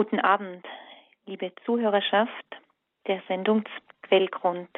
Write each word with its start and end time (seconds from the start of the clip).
Guten 0.00 0.20
Abend, 0.20 0.66
liebe 1.26 1.52
Zuhörerschaft 1.66 2.56
der 3.06 3.22
Sendung 3.28 3.64
Quellgrund. 4.00 4.70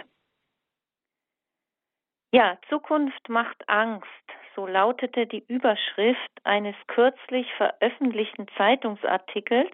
Ja, 2.33 2.59
Zukunft 2.69 3.29
macht 3.29 3.69
Angst, 3.69 4.09
so 4.57 4.67
lautete 4.67 5.29
die 5.29 5.45
Überschrift 5.47 6.33
eines 6.43 6.75
kürzlich 6.89 7.47
veröffentlichten 7.55 8.49
Zeitungsartikels 8.57 9.71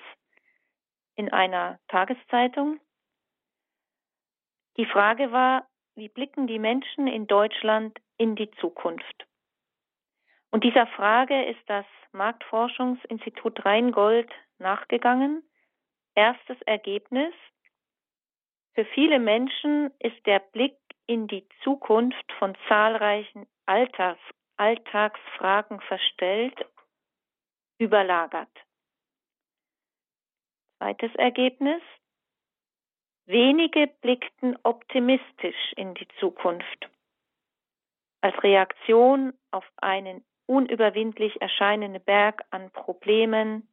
in 1.16 1.32
einer 1.32 1.78
Tageszeitung. 1.88 2.78
Die 4.76 4.84
Frage 4.84 5.32
war, 5.32 5.66
wie 5.94 6.10
blicken 6.10 6.46
die 6.46 6.58
Menschen 6.58 7.06
in 7.06 7.26
Deutschland 7.26 7.98
in 8.18 8.36
die 8.36 8.50
Zukunft? 8.60 9.26
Und 10.50 10.62
dieser 10.62 10.86
Frage 10.88 11.46
ist 11.46 11.62
das 11.68 11.86
Marktforschungsinstitut 12.12 13.64
Rheingold 13.64 14.30
nachgegangen. 14.58 15.42
Erstes 16.14 16.60
Ergebnis. 16.62 17.34
Für 18.74 18.84
viele 18.86 19.18
Menschen 19.18 19.90
ist 19.98 20.24
der 20.26 20.40
Blick 20.40 20.76
in 21.06 21.26
die 21.26 21.48
Zukunft 21.62 22.32
von 22.38 22.56
zahlreichen 22.68 23.46
Alltags 23.66 24.20
Alltagsfragen 24.58 25.80
verstellt, 25.82 26.66
überlagert. 27.78 28.50
Zweites 30.78 31.14
Ergebnis. 31.14 31.80
Wenige 33.26 33.86
blickten 34.00 34.58
optimistisch 34.64 35.72
in 35.76 35.94
die 35.94 36.08
Zukunft. 36.18 36.90
Als 38.20 38.42
Reaktion 38.42 39.32
auf 39.52 39.64
einen 39.76 40.24
unüberwindlich 40.46 41.40
erscheinenden 41.40 42.02
Berg 42.02 42.44
an 42.50 42.70
Problemen, 42.72 43.68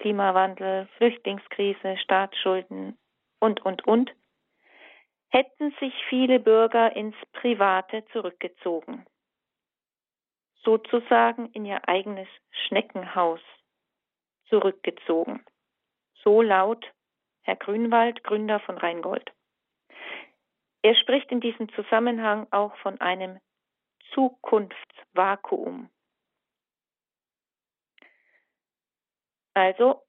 Klimawandel, 0.00 0.88
Flüchtlingskrise, 0.96 1.96
Staatsschulden 1.98 2.98
und, 3.38 3.64
und, 3.64 3.86
und, 3.86 4.10
hätten 5.28 5.72
sich 5.78 5.94
viele 6.08 6.40
Bürger 6.40 6.94
ins 6.96 7.14
Private 7.32 8.04
zurückgezogen, 8.12 9.06
sozusagen 10.64 11.50
in 11.52 11.64
ihr 11.64 11.86
eigenes 11.88 12.28
Schneckenhaus 12.50 13.40
zurückgezogen. 14.48 15.44
So 16.24 16.42
laut 16.42 16.84
Herr 17.42 17.56
Grünwald, 17.56 18.22
Gründer 18.24 18.60
von 18.60 18.78
Rheingold. 18.78 19.30
Er 20.82 20.94
spricht 20.94 21.30
in 21.30 21.40
diesem 21.40 21.72
Zusammenhang 21.74 22.46
auch 22.50 22.74
von 22.76 23.00
einem 23.00 23.38
Zukunftsvakuum. 24.14 25.90
Also 29.54 30.02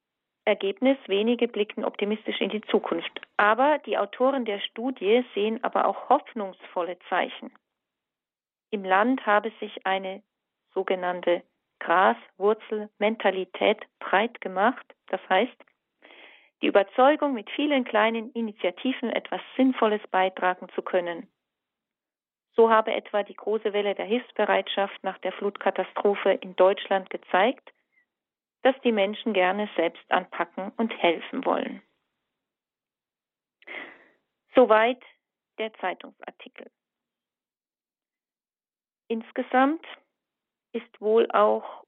Ergebnis, 0.45 0.97
wenige 1.08 1.47
blickten 1.47 1.86
optimistisch 1.86 2.42
in 2.42 2.50
die 2.50 2.61
Zukunft. 2.61 3.22
Aber 3.38 3.78
die 3.86 3.98
Autoren 3.98 4.44
der 4.45 4.59
Studie 4.59 5.23
sehen 5.33 5.64
aber 5.64 5.86
auch 5.86 6.09
hoffnungsvolle 6.09 6.98
Zeichen. 7.09 7.52
Im 8.72 8.83
Land 8.83 9.25
habe 9.25 9.52
sich 9.59 9.86
eine 9.86 10.23
sogenannte 10.73 11.44
Graswurzelmentalität 11.80 13.86
breit 14.00 14.42
gemacht. 14.42 14.86
Das 15.08 15.22
heißt, 15.30 15.55
die 16.61 16.67
Überzeugung, 16.67 17.33
mit 17.33 17.50
vielen 17.52 17.83
kleinen 17.83 18.31
Initiativen 18.33 19.09
etwas 19.09 19.42
Sinnvolles 19.58 20.02
beitragen 20.11 20.67
zu 20.76 20.81
können. 20.81 21.28
So 22.53 22.70
habe 22.70 22.94
etwa 22.94 23.23
die 23.23 23.33
große 23.33 23.73
Welle 23.73 23.95
der 23.95 24.05
Hilfsbereitschaft 24.05 25.03
nach 25.03 25.17
der 25.20 25.31
Flutkatastrophe 25.31 26.33
in 26.33 26.55
Deutschland 26.55 27.09
gezeigt, 27.09 27.72
dass 28.64 28.76
die 28.81 28.92
Menschen 28.92 29.34
gerne 29.34 29.70
selbst 29.76 30.04
anpacken 30.12 30.72
und 30.78 30.92
helfen 31.02 31.45
wollen. 31.45 31.81
Soweit 34.56 35.02
der 35.58 35.73
Zeitungsartikel. 35.76 36.70
Insgesamt 39.08 39.86
ist 40.73 41.02
wohl 41.02 41.30
auch 41.32 41.83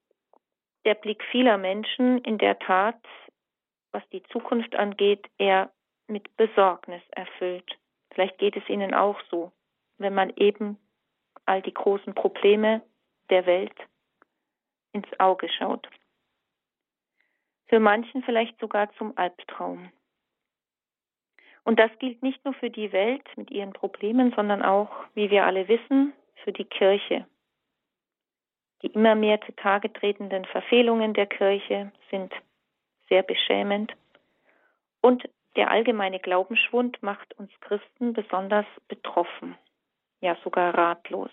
der 0.86 0.96
Blick 0.96 1.24
vieler 1.32 1.58
Menschen 1.58 2.18
in 2.20 2.38
der 2.38 2.60
Tat, 2.60 3.02
was 3.92 4.04
die 4.10 4.24
Zukunft 4.24 4.76
angeht, 4.76 5.30
eher 5.38 5.72
mit 6.08 6.36
Besorgnis 6.36 7.02
erfüllt. 7.12 7.78
Vielleicht 8.14 8.38
geht 8.38 8.58
es 8.58 8.68
Ihnen 8.68 8.94
auch 8.94 9.20
so, 9.30 9.52
wenn 9.98 10.14
man 10.14 10.34
eben 10.36 10.78
all 11.46 11.62
die 11.62 11.74
großen 11.74 12.14
Probleme 12.14 12.82
der 13.30 13.46
Welt 13.46 13.76
ins 14.92 15.08
Auge 15.20 15.50
schaut 15.50 15.88
für 17.68 17.80
manchen 17.80 18.24
vielleicht 18.24 18.60
sogar 18.60 18.92
zum 18.94 19.18
Albtraum. 19.18 19.92
Und 21.64 21.80
das 21.80 21.92
gilt 22.00 22.22
nicht 22.22 22.44
nur 22.44 22.54
für 22.54 22.70
die 22.70 22.92
Welt 22.92 23.26
mit 23.38 23.50
ihren 23.52 23.74
Problemen, 23.74 24.34
sondern 24.36 24.62
auch, 24.62 24.92
wie 25.14 25.30
wir 25.30 25.46
alle 25.46 25.68
wissen, 25.68 26.14
für 26.44 26.52
die 26.52 26.66
Kirche. 26.66 27.26
Die 28.82 28.88
immer 28.88 29.16
mehr 29.16 29.40
zutage 29.42 29.92
tretenden 29.92 30.44
Verfehlungen 30.46 31.14
der 31.14 31.26
Kirche 31.26 31.92
sind 32.12 32.34
sehr 33.08 33.24
beschämend 33.24 33.94
und 35.02 35.24
der 35.56 35.70
allgemeine 35.70 36.20
Glaubensschwund 36.20 37.02
macht 37.02 37.34
uns 37.36 37.52
Christen 37.62 38.14
besonders 38.14 38.66
betroffen, 38.88 39.56
ja 40.20 40.36
sogar 40.44 40.74
ratlos. 40.76 41.32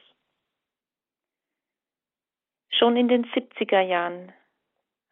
Schon 2.71 2.97
in 2.97 3.09
den 3.09 3.25
70er 3.27 3.81
Jahren 3.81 4.33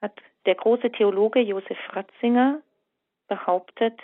hat 0.01 0.21
der 0.49 0.55
große 0.55 0.91
Theologe 0.91 1.41
Josef 1.41 1.79
Ratzinger 1.95 2.63
behauptet, 3.29 4.01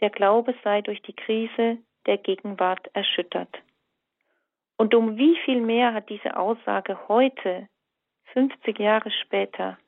der 0.00 0.10
Glaube 0.10 0.52
sei 0.64 0.82
durch 0.82 1.00
die 1.02 1.14
Krise 1.14 1.78
der 2.06 2.18
Gegenwart 2.18 2.88
erschüttert. 2.92 3.62
Und 4.76 4.96
um 4.96 5.16
wie 5.16 5.38
viel 5.44 5.60
mehr 5.60 5.94
hat 5.94 6.10
diese 6.10 6.36
Aussage 6.36 7.06
heute, 7.06 7.68
50 8.32 8.80
Jahre 8.80 9.12
später, 9.12 9.78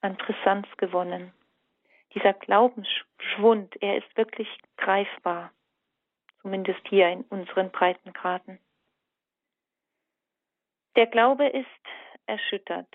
an 0.00 0.16
Brisanz 0.16 0.68
gewonnen. 0.76 1.32
Dieser 2.14 2.32
Glaubensschwund, 2.32 3.82
er 3.82 3.96
ist 3.96 4.16
wirklich 4.16 4.48
greifbar, 4.76 5.50
zumindest 6.40 6.86
hier 6.88 7.08
in 7.08 7.22
unseren 7.22 7.72
Breitengraden. 7.72 8.60
Der 10.94 11.06
Glaube 11.08 11.48
ist 11.48 11.66
erschüttert. 12.26 12.86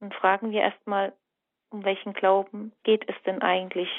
Und 0.00 0.14
fragen 0.14 0.52
wir 0.52 0.62
erstmal, 0.62 1.12
um 1.70 1.84
welchen 1.84 2.12
Glauben 2.12 2.72
geht 2.84 3.08
es 3.08 3.16
denn 3.24 3.42
eigentlich? 3.42 3.90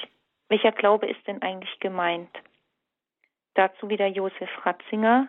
Welcher 0.47 0.71
Glaube 0.71 1.07
ist 1.07 1.25
denn 1.27 1.41
eigentlich 1.41 1.79
gemeint? 1.79 2.35
Dazu 3.53 3.89
wieder 3.89 4.07
Josef 4.07 4.49
Ratzinger. 4.65 5.27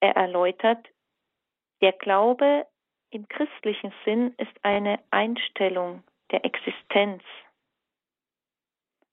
Er 0.00 0.16
erläutert, 0.16 0.88
der 1.80 1.92
Glaube 1.92 2.66
im 3.10 3.28
christlichen 3.28 3.92
Sinn 4.04 4.34
ist 4.38 4.52
eine 4.64 4.98
Einstellung 5.10 6.02
der 6.30 6.44
Existenz, 6.44 7.22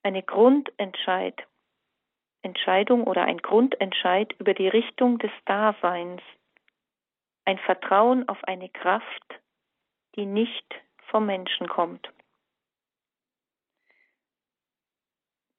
eine 0.03 0.23
Grundentscheid, 0.23 1.35
Entscheidung 2.41 3.03
oder 3.03 3.25
ein 3.25 3.39
Grundentscheid 3.39 4.33
über 4.39 4.53
die 4.53 4.69
Richtung 4.69 5.19
des 5.19 5.31
Daseins, 5.45 6.21
ein 7.49 7.57
Vertrauen 7.57 8.29
auf 8.29 8.43
eine 8.43 8.69
Kraft, 8.69 9.41
die 10.15 10.27
nicht 10.27 10.75
vom 11.07 11.25
Menschen 11.25 11.67
kommt. 11.67 12.07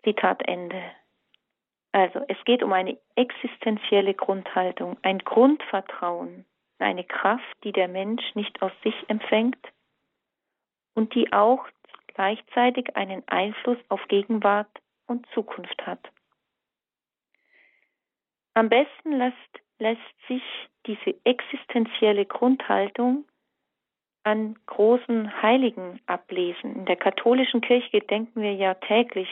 Zitat 0.04 0.40
Ende. 0.46 0.80
Also 1.90 2.24
es 2.28 2.36
geht 2.44 2.62
um 2.62 2.72
eine 2.72 2.96
existenzielle 3.16 4.14
Grundhaltung, 4.14 4.98
ein 5.02 5.18
Grundvertrauen, 5.18 6.46
eine 6.78 7.02
Kraft, 7.02 7.56
die 7.64 7.72
der 7.72 7.88
Mensch 7.88 8.36
nicht 8.36 8.62
aus 8.62 8.72
sich 8.84 8.94
empfängt 9.08 9.58
und 10.94 11.12
die 11.16 11.32
auch 11.32 11.66
gleichzeitig 12.06 12.94
einen 12.94 13.26
Einfluss 13.26 13.78
auf 13.88 14.06
Gegenwart 14.06 14.70
und 15.08 15.26
Zukunft 15.34 15.84
hat. 15.84 16.08
Am 18.54 18.68
besten 18.68 19.10
lässt 19.10 19.60
lässt 19.80 20.28
sich 20.28 20.42
diese 20.86 21.14
existenzielle 21.24 22.26
Grundhaltung 22.26 23.24
an 24.22 24.56
großen 24.66 25.42
Heiligen 25.42 26.00
ablesen. 26.06 26.76
In 26.76 26.86
der 26.86 26.96
katholischen 26.96 27.60
Kirche 27.60 27.90
gedenken 27.90 28.42
wir 28.42 28.54
ja 28.54 28.74
täglich 28.74 29.28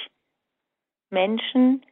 Menschen, 1.10 1.84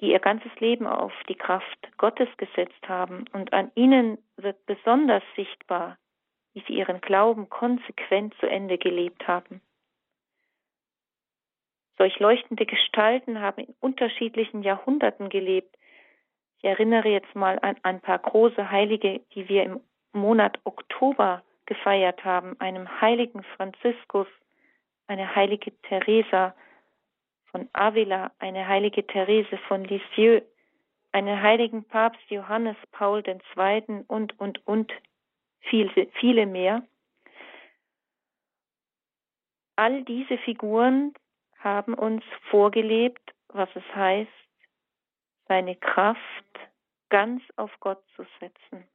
die 0.00 0.10
ihr 0.10 0.18
ganzes 0.18 0.52
Leben 0.58 0.86
auf 0.86 1.12
die 1.28 1.34
Kraft 1.34 1.96
Gottes 1.98 2.28
gesetzt 2.36 2.88
haben. 2.88 3.24
Und 3.32 3.52
an 3.52 3.70
ihnen 3.74 4.18
wird 4.36 4.64
besonders 4.66 5.22
sichtbar, 5.36 5.98
wie 6.54 6.64
sie 6.66 6.74
ihren 6.74 7.00
Glauben 7.00 7.48
konsequent 7.48 8.34
zu 8.40 8.48
Ende 8.48 8.78
gelebt 8.78 9.28
haben. 9.28 9.60
Solch 11.98 12.18
leuchtende 12.18 12.66
Gestalten 12.66 13.40
haben 13.40 13.64
in 13.64 13.74
unterschiedlichen 13.80 14.62
Jahrhunderten 14.62 15.28
gelebt, 15.28 15.71
ich 16.62 16.68
erinnere 16.68 17.08
jetzt 17.08 17.34
mal 17.34 17.58
an 17.62 17.76
ein 17.82 18.00
paar 18.00 18.20
große 18.20 18.70
Heilige, 18.70 19.20
die 19.34 19.48
wir 19.48 19.64
im 19.64 19.80
Monat 20.12 20.60
Oktober 20.62 21.42
gefeiert 21.66 22.24
haben, 22.24 22.58
einem 22.60 23.00
heiligen 23.00 23.42
Franziskus, 23.56 24.28
eine 25.08 25.34
heilige 25.34 25.72
Teresa 25.82 26.54
von 27.50 27.68
Avila, 27.72 28.30
eine 28.38 28.66
heilige 28.66 29.04
Therese 29.04 29.58
von 29.66 29.82
Lisieux, 29.84 30.44
einen 31.10 31.42
heiligen 31.42 31.82
Papst 31.84 32.22
Johannes 32.30 32.76
Paul 32.92 33.24
II. 33.26 34.04
und, 34.06 34.38
und, 34.38 34.64
und 34.66 34.92
viele, 35.60 36.06
viele 36.20 36.46
mehr. 36.46 36.82
All 39.74 40.04
diese 40.04 40.38
Figuren 40.38 41.12
haben 41.58 41.94
uns 41.94 42.22
vorgelebt, 42.50 43.34
was 43.48 43.68
es 43.74 43.84
heißt, 43.94 44.30
seine 45.48 45.74
Kraft 45.76 46.41
ganz 47.12 47.42
auf 47.56 47.70
Gott 47.78 48.02
zu 48.16 48.24
setzen. 48.40 48.88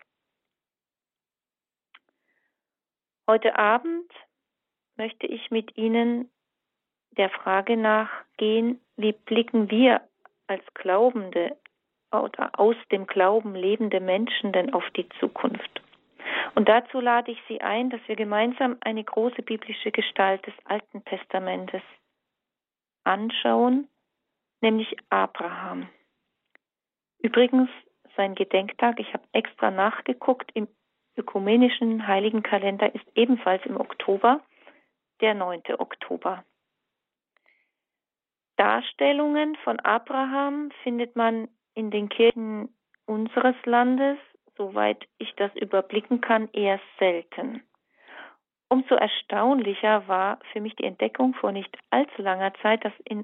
Heute 3.28 3.60
Abend 3.60 4.12
möchte 4.96 5.28
ich 5.28 5.52
mit 5.52 5.78
Ihnen 5.78 6.32
der 7.12 7.30
Frage 7.30 7.78
nachgehen, 7.78 8.82
wie 8.96 9.12
blicken 9.12 9.70
wir 9.70 10.02
als 10.48 10.64
Glaubende 10.74 11.58
oder 12.12 12.60
aus 12.60 12.76
dem 12.92 13.06
Glauben 13.06 13.54
lebende 13.54 14.00
Menschen 14.00 14.52
denn 14.52 14.74
auf 14.74 14.90
die 14.96 15.08
Zukunft? 15.20 15.84
Und 16.56 16.68
dazu 16.68 17.00
lade 17.00 17.32
ich 17.32 17.40
Sie 17.48 17.62
ein, 17.62 17.92
dass 17.92 18.02
wir 18.08 18.16
gemeinsam 18.16 18.78
eine 18.80 19.04
große 19.04 19.44
biblische 19.44 19.92
Gestalt 19.92 20.44
des 20.48 20.56
Alten 20.66 21.06
Testamentes 21.06 21.84
anschauen, 23.04 23.88
nämlich 24.62 24.96
Abraham. 25.12 25.88
Übrigens, 27.20 27.70
sein 28.18 28.36
Gedenktag, 28.36 29.00
ich 29.00 29.14
habe 29.14 29.24
extra 29.32 29.72
nachgeguckt, 29.72 30.52
im 30.54 30.68
ökumenischen 31.16 32.06
heiligen 32.08 32.44
Kalender 32.44 32.94
ist 32.94 33.06
ebenfalls 33.16 33.66
im 33.66 33.80
Oktober, 33.80 34.42
der 35.22 35.34
9. 35.34 35.62
Oktober. 35.78 36.44
Darstellungen 38.58 39.56
von 39.64 39.80
Abraham 39.80 40.72
findet 40.84 41.16
man 41.16 41.48
in 41.76 41.92
den 41.92 42.10
Kirchen 42.10 42.76
unseres 43.06 43.56
Landes, 43.66 44.18
soweit 44.58 45.08
ich 45.20 45.34
das 45.36 45.56
überblicken 45.56 46.22
kann, 46.22 46.50
eher 46.52 46.80
selten. 47.00 47.64
Umso 48.70 48.96
erstaunlicher 48.96 50.08
war 50.08 50.40
für 50.52 50.60
mich 50.60 50.76
die 50.76 50.84
Entdeckung 50.84 51.34
vor 51.36 51.52
nicht 51.52 51.78
allzu 51.90 52.22
langer 52.22 52.54
Zeit, 52.56 52.84
dass 52.84 52.94
in 53.06 53.24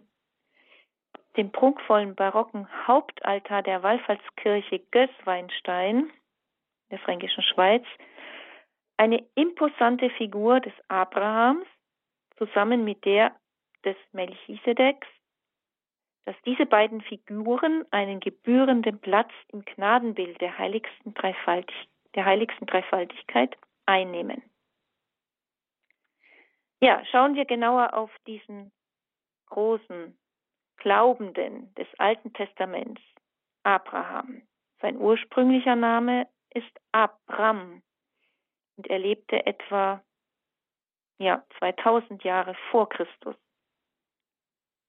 dem 1.38 1.52
prunkvollen 1.52 2.16
barocken 2.16 2.68
Hauptaltar 2.88 3.64
der 3.64 3.84
Wallfahrtskirche 3.84 4.80
Gößweinstein 4.92 6.12
der 6.92 7.00
fränkischen 7.00 7.44
Schweiz 7.44 7.86
eine 8.98 9.26
imposante 9.36 10.10
Figur 10.12 10.60
des 10.60 10.74
Abrahams 10.88 11.66
zusammen 12.38 12.84
mit 12.84 13.04
der 13.06 13.36
des 13.84 13.98
Melchisedeks, 14.12 15.08
dass 16.26 16.36
diese 16.46 16.66
beiden 16.66 17.02
Figuren 17.02 17.86
einen 17.92 18.20
gebührenden 18.20 19.00
Platz 19.00 19.32
im 19.50 19.66
Gnadenbild 19.66 20.40
der 20.40 20.58
heiligsten, 20.58 21.14
Dreifaltig 21.14 21.76
der 22.16 22.26
heiligsten 22.26 22.68
Dreifaltigkeit 22.68 23.58
einnehmen. 23.86 24.42
Ja, 26.80 27.04
schauen 27.06 27.36
wir 27.36 27.46
genauer 27.46 27.94
auf 27.94 28.12
diesen 28.28 28.72
großen 29.48 30.18
Glaubenden 30.78 31.74
des 31.76 31.88
Alten 31.98 32.34
Testaments, 32.34 33.02
Abraham. 33.64 34.42
Sein 34.82 34.98
ursprünglicher 34.98 35.76
Name 35.76 36.28
ist 36.54 36.80
Abram 36.92 37.82
und 38.78 38.88
er 38.88 39.00
lebte 39.00 39.46
etwa 39.46 40.04
ja, 41.20 41.44
2000 41.60 42.24
Jahre 42.24 42.56
vor 42.70 42.90
Christus. 42.90 43.36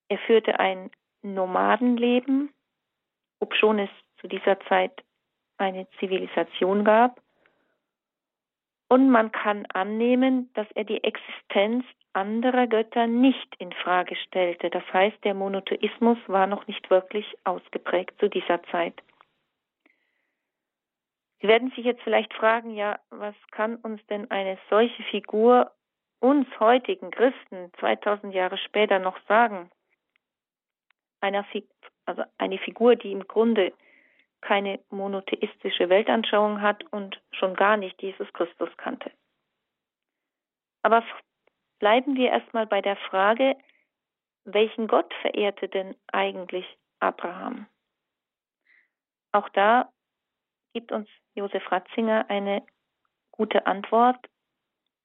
Er 0.09 0.19
führte 0.19 0.59
ein 0.59 0.91
Nomadenleben, 1.23 2.53
obschon 3.41 3.79
es 3.79 3.91
zu 4.21 4.29
dieser 4.29 4.61
Zeit 4.69 5.05
eine 5.57 5.89
Zivilisation 5.99 6.85
gab. 6.85 7.21
Und 8.94 9.11
man 9.11 9.32
kann 9.32 9.67
annehmen, 9.75 10.52
dass 10.55 10.69
er 10.76 10.85
die 10.85 11.02
Existenz 11.02 11.85
anderer 12.12 12.69
Götter 12.69 13.08
nicht 13.08 13.52
in 13.58 13.73
Frage 13.73 14.14
stellte. 14.14 14.70
Das 14.70 14.85
heißt, 14.93 15.17
der 15.25 15.35
Monotheismus 15.35 16.17
war 16.29 16.46
noch 16.46 16.69
nicht 16.69 16.88
wirklich 16.91 17.26
ausgeprägt 17.43 18.14
zu 18.20 18.29
dieser 18.29 18.62
Zeit. 18.70 18.94
Sie 21.41 21.49
werden 21.49 21.73
sich 21.73 21.85
jetzt 21.85 22.02
vielleicht 22.02 22.32
fragen, 22.35 22.70
ja, 22.70 23.00
was 23.11 23.35
kann 23.50 23.79
uns 23.79 24.00
denn 24.06 24.31
eine 24.31 24.58
solche 24.70 25.02
Figur 25.02 25.73
uns 26.20 26.46
heutigen 26.61 27.11
Christen 27.11 27.73
2000 27.81 28.32
Jahre 28.32 28.58
später 28.58 29.00
noch 29.00 29.19
sagen? 29.26 29.73
Einer, 31.20 31.44
also 32.06 32.23
eine 32.38 32.58
Figur, 32.58 32.94
die 32.94 33.11
im 33.11 33.26
Grunde 33.26 33.73
keine 34.44 34.79
monotheistische 34.91 35.88
Weltanschauung 35.88 36.61
hat 36.61 36.85
und 36.93 37.20
schon 37.32 37.55
gar 37.55 37.76
nicht 37.79 38.00
Jesus 38.02 38.31
Christus 38.35 38.69
kannte. 38.76 39.11
Aber 40.82 41.02
bleiben 41.79 42.14
wir 42.14 42.31
erstmal 42.31 42.67
bei 42.67 42.82
der 42.82 42.96
Frage, 42.96 43.56
welchen 44.44 44.87
Gott 44.87 45.12
verehrte 45.23 45.69
denn 45.69 45.96
eigentlich 46.12 46.67
Abraham? 47.00 47.67
Auch 49.32 49.49
da 49.49 49.91
gibt 50.75 50.93
uns 50.93 51.08
Josef 51.35 51.73
Ratzinger 51.73 52.29
eine 52.29 52.67
gute 53.32 53.67
Antwort. 53.67 54.29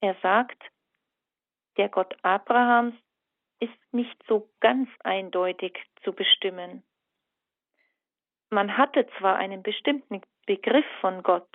Er 0.01 0.15
sagt, 0.21 0.61
der 1.77 1.87
Gott 1.87 2.13
Abrahams 2.23 2.95
ist 3.61 3.93
nicht 3.93 4.21
so 4.27 4.49
ganz 4.59 4.89
eindeutig 4.99 5.79
zu 6.03 6.11
bestimmen. 6.11 6.83
Man 8.49 8.77
hatte 8.77 9.07
zwar 9.17 9.35
einen 9.37 9.63
bestimmten 9.63 10.21
Begriff 10.45 10.85
von 11.01 11.23
Gott, 11.23 11.47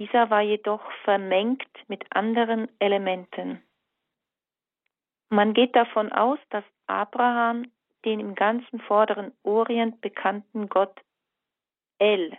dieser 0.00 0.30
war 0.30 0.40
jedoch 0.40 0.80
vermengt 1.04 1.68
mit 1.86 2.06
anderen 2.16 2.68
Elementen. 2.80 3.62
Man 5.28 5.52
geht 5.52 5.76
davon 5.76 6.10
aus, 6.10 6.38
dass 6.48 6.64
Abraham 6.86 7.70
den 8.06 8.18
im 8.18 8.34
ganzen 8.34 8.80
vorderen 8.80 9.32
Orient 9.42 10.00
bekannten 10.00 10.70
Gott 10.70 10.98
El, 11.98 12.36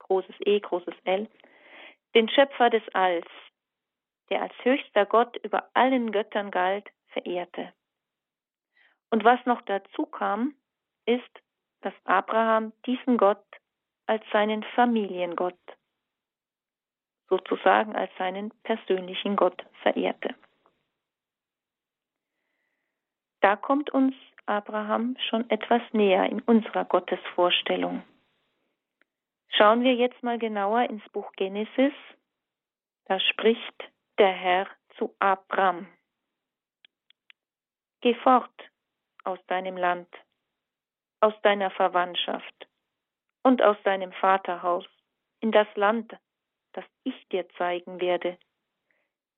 großes 0.00 0.36
E, 0.40 0.60
großes 0.60 0.94
L, 1.04 1.28
den 2.14 2.28
Schöpfer 2.28 2.68
des 2.68 2.86
Alls, 2.92 3.26
der 4.28 4.42
als 4.42 4.54
höchster 4.62 5.06
Gott 5.06 5.34
über 5.38 5.70
allen 5.72 6.12
Göttern 6.12 6.50
galt, 6.50 6.90
verehrte. 7.08 7.72
Und 9.08 9.24
was 9.24 9.44
noch 9.46 9.62
dazu 9.62 10.04
kam, 10.04 10.54
ist, 11.06 11.42
dass 11.82 11.94
Abraham 12.04 12.72
diesen 12.86 13.18
Gott 13.18 13.44
als 14.06 14.24
seinen 14.32 14.62
Familiengott, 14.74 15.58
sozusagen 17.28 17.94
als 17.94 18.10
seinen 18.18 18.50
persönlichen 18.62 19.36
Gott 19.36 19.64
verehrte. 19.82 20.34
Da 23.40 23.56
kommt 23.56 23.90
uns 23.90 24.14
Abraham 24.46 25.16
schon 25.28 25.48
etwas 25.50 25.82
näher 25.92 26.26
in 26.26 26.40
unserer 26.40 26.84
Gottesvorstellung. 26.84 28.02
Schauen 29.48 29.82
wir 29.82 29.94
jetzt 29.94 30.22
mal 30.22 30.38
genauer 30.38 30.88
ins 30.88 31.06
Buch 31.10 31.30
Genesis. 31.32 31.92
Da 33.06 33.20
spricht 33.20 33.90
der 34.18 34.32
Herr 34.32 34.68
zu 34.96 35.14
Abram. 35.18 35.86
Geh 38.00 38.14
fort 38.14 38.52
aus 39.24 39.38
deinem 39.46 39.76
Land, 39.76 40.08
aus 41.22 41.34
deiner 41.42 41.70
Verwandtschaft 41.70 42.68
und 43.42 43.62
aus 43.62 43.76
deinem 43.84 44.12
Vaterhaus 44.12 44.84
in 45.40 45.52
das 45.52 45.68
Land, 45.76 46.12
das 46.72 46.84
ich 47.04 47.28
dir 47.28 47.48
zeigen 47.56 48.00
werde. 48.00 48.38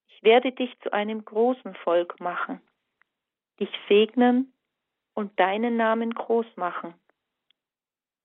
Ich 0.09 0.23
werde 0.23 0.53
dich 0.53 0.75
zu 0.81 0.93
einem 0.93 1.25
großen 1.25 1.75
Volk 1.77 2.19
machen, 2.21 2.61
dich 3.61 3.71
segnen 3.89 4.53
und 5.15 5.39
deinen 5.39 5.77
Namen 5.77 6.15
groß 6.15 6.47
machen. 6.57 6.95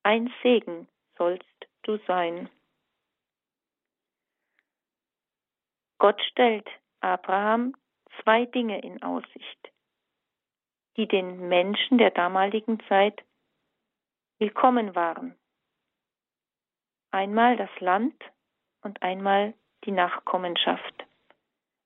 Ein 0.04 0.34
Segen 0.42 0.88
sollst 1.18 1.68
du 1.84 1.98
sein. 2.08 2.50
Gott 5.98 6.22
stellt 6.32 6.68
Abraham 7.02 7.76
zwei 8.22 8.46
Dinge 8.46 8.80
in 8.82 9.04
Aussicht 9.04 9.70
die 11.00 11.08
den 11.08 11.48
Menschen 11.48 11.98
der 11.98 12.12
damaligen 12.12 12.78
Zeit 12.90 13.24
willkommen 14.40 14.96
waren. 14.96 15.36
Einmal 17.12 17.58
das 17.58 17.70
Land 17.80 18.16
und 18.82 19.02
einmal 19.02 19.54
die 19.84 19.92
Nachkommenschaft. 19.92 21.06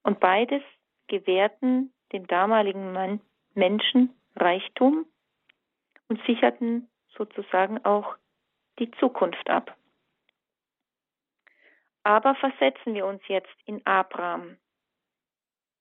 Und 0.03 0.19
beides 0.19 0.62
gewährten 1.07 1.91
dem 2.12 2.27
damaligen 2.27 3.19
Menschen 3.55 4.15
Reichtum 4.36 5.07
und 6.10 6.24
sicherten 6.25 6.89
sozusagen 7.17 7.83
auch 7.86 8.15
die 8.77 8.91
Zukunft 9.00 9.50
ab. 9.50 9.75
Aber 12.03 12.36
versetzen 12.36 12.93
wir 12.93 13.07
uns 13.07 13.22
jetzt 13.27 13.55
in 13.65 13.83
Abraham. 13.88 14.57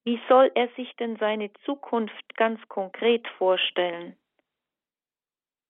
Wie 0.05 0.21
soll 0.29 0.51
er 0.55 0.69
sich 0.77 0.95
denn 0.97 1.17
seine 1.17 1.53
Zukunft 1.65 2.37
ganz 2.37 2.67
konkret 2.69 3.27
vorstellen? 3.37 4.17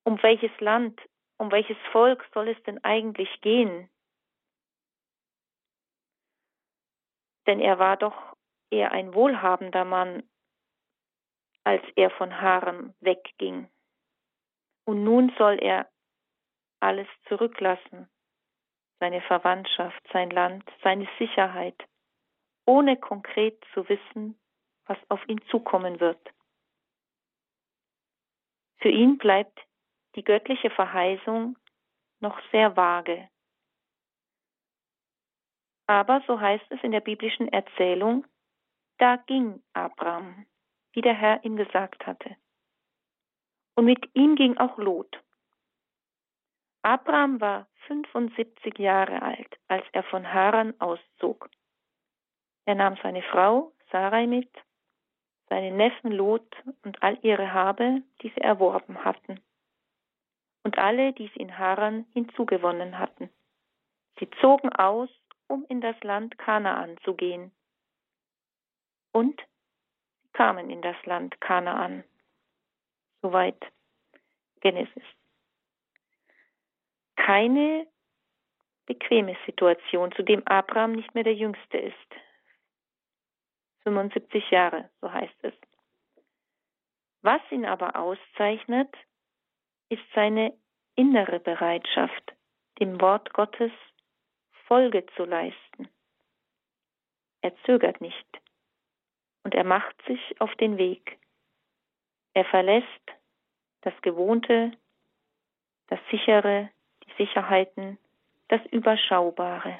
Um 0.05 0.23
welches 0.23 0.51
Land, 0.61 1.01
um 1.39 1.51
welches 1.51 1.77
Volk 1.93 2.25
soll 2.35 2.49
es 2.49 2.63
denn 2.65 2.83
eigentlich 2.85 3.41
gehen? 3.41 3.89
Denn 7.47 7.61
er 7.61 7.79
war 7.79 7.97
doch 7.97 8.37
eher 8.71 8.93
ein 8.93 9.15
wohlhabender 9.15 9.85
Mann, 9.85 10.29
als 11.65 11.83
er 11.97 12.11
von 12.11 12.41
Haaren 12.41 12.95
wegging. 13.01 13.69
Und 14.85 15.05
nun 15.05 15.33
soll 15.39 15.59
er 15.61 15.89
alles 16.81 17.07
zurücklassen, 17.29 18.09
seine 18.99 19.21
Verwandtschaft, 19.23 20.03
sein 20.13 20.31
Land, 20.31 20.65
seine 20.83 21.09
Sicherheit, 21.19 21.81
ohne 22.67 22.97
konkret 22.97 23.63
zu 23.75 23.89
wissen, 23.89 24.39
was 24.87 24.99
auf 25.09 25.21
ihn 25.29 25.41
zukommen 25.51 26.01
wird. 26.01 26.33
Für 28.79 28.89
ihn 28.89 29.19
bleibt 29.19 29.61
die 30.15 30.25
göttliche 30.25 30.71
Verheißung 30.71 31.57
noch 32.21 32.39
sehr 32.51 32.77
vage. 32.77 33.29
Aber 35.87 36.23
so 36.27 36.41
heißt 36.41 36.65
es 36.71 36.83
in 36.83 36.93
der 36.93 37.01
biblischen 37.01 37.49
Erzählung, 37.49 38.27
da 38.99 39.17
ging 39.17 39.63
Abraham, 39.73 40.47
wie 40.93 41.01
der 41.01 41.15
Herr 41.15 41.45
ihm 41.45 41.57
gesagt 41.57 42.07
hatte. 42.07 42.37
Und 43.75 43.87
mit 43.87 44.09
ihm 44.15 44.37
ging 44.37 44.57
auch 44.59 44.79
Lot. 44.79 45.21
Abraham 46.83 47.41
war 47.41 47.69
75 47.87 48.79
Jahre 48.79 49.23
alt, 49.23 49.59
als 49.69 49.85
er 49.93 50.03
von 50.05 50.31
Haran 50.33 50.75
auszog. 50.81 51.51
Er 52.65 52.75
nahm 52.75 52.97
seine 53.03 53.23
Frau 53.23 53.73
Sarai 53.91 54.27
mit, 54.27 54.51
seinen 55.49 55.77
Neffen 55.77 56.13
Lot 56.13 56.57
und 56.83 57.03
all 57.03 57.19
ihre 57.23 57.53
Habe, 57.53 58.03
die 58.21 58.31
sie 58.31 58.41
erworben 58.41 59.05
hatten, 59.05 59.41
und 60.65 60.79
alle, 60.79 61.13
die 61.13 61.29
sie 61.29 61.41
in 61.41 61.59
Haran 61.59 62.07
hinzugewonnen 62.13 62.99
hatten. 62.99 63.31
Sie 64.19 64.29
zogen 64.41 64.73
aus, 64.73 65.11
um 65.49 65.65
in 65.69 65.81
das 65.81 66.01
Land 66.03 66.39
Kanaan 66.39 66.97
zu 67.05 67.15
gehen. 67.15 67.53
Und 69.13 69.41
sie 70.23 70.29
kamen 70.33 70.71
in 70.71 70.83
das 70.83 70.97
Land 71.05 71.41
Kanaan. 71.41 72.05
Soweit 73.21 73.61
Genesis. 74.61 75.03
Keine 77.17 77.87
bequeme 78.87 79.37
Situation, 79.47 80.13
zu 80.13 80.23
dem 80.23 80.47
Abraham 80.47 80.93
nicht 80.93 81.15
mehr 81.15 81.25
der 81.25 81.35
Jüngste 81.35 81.79
ist. 81.79 81.97
75 83.83 84.51
Jahre, 84.51 84.89
so 85.01 85.13
heißt 85.13 85.37
es. 85.43 85.55
Was 87.23 87.41
ihn 87.51 87.65
aber 87.65 87.97
auszeichnet, 87.97 88.93
ist 89.93 90.03
seine 90.15 90.57
innere 90.95 91.39
Bereitschaft, 91.39 92.33
dem 92.81 92.99
Wort 93.03 93.35
Gottes 93.35 93.73
Folge 94.67 95.05
zu 95.17 95.27
leisten. 95.27 95.87
Er 97.43 97.55
zögert 97.65 98.01
nicht 98.01 98.27
und 99.45 99.55
er 99.55 99.65
macht 99.65 99.95
sich 100.07 100.41
auf 100.41 100.55
den 100.55 100.79
Weg. 100.79 101.19
Er 102.33 102.47
verlässt 102.47 103.07
das 103.83 103.93
Gewohnte, 104.01 104.73
das 105.89 106.01
Sichere, 106.11 106.71
die 107.05 107.25
Sicherheiten, 107.25 107.99
das 108.49 108.65
Überschaubare. 108.71 109.79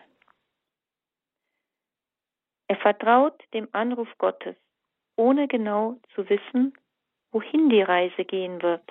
Er 2.69 2.77
vertraut 2.77 3.43
dem 3.55 3.67
Anruf 3.73 4.09
Gottes, 4.19 4.57
ohne 5.17 5.49
genau 5.49 5.99
zu 6.15 6.29
wissen, 6.29 6.75
wohin 7.31 7.71
die 7.71 7.83
Reise 7.83 8.27
gehen 8.27 8.61
wird. 8.61 8.85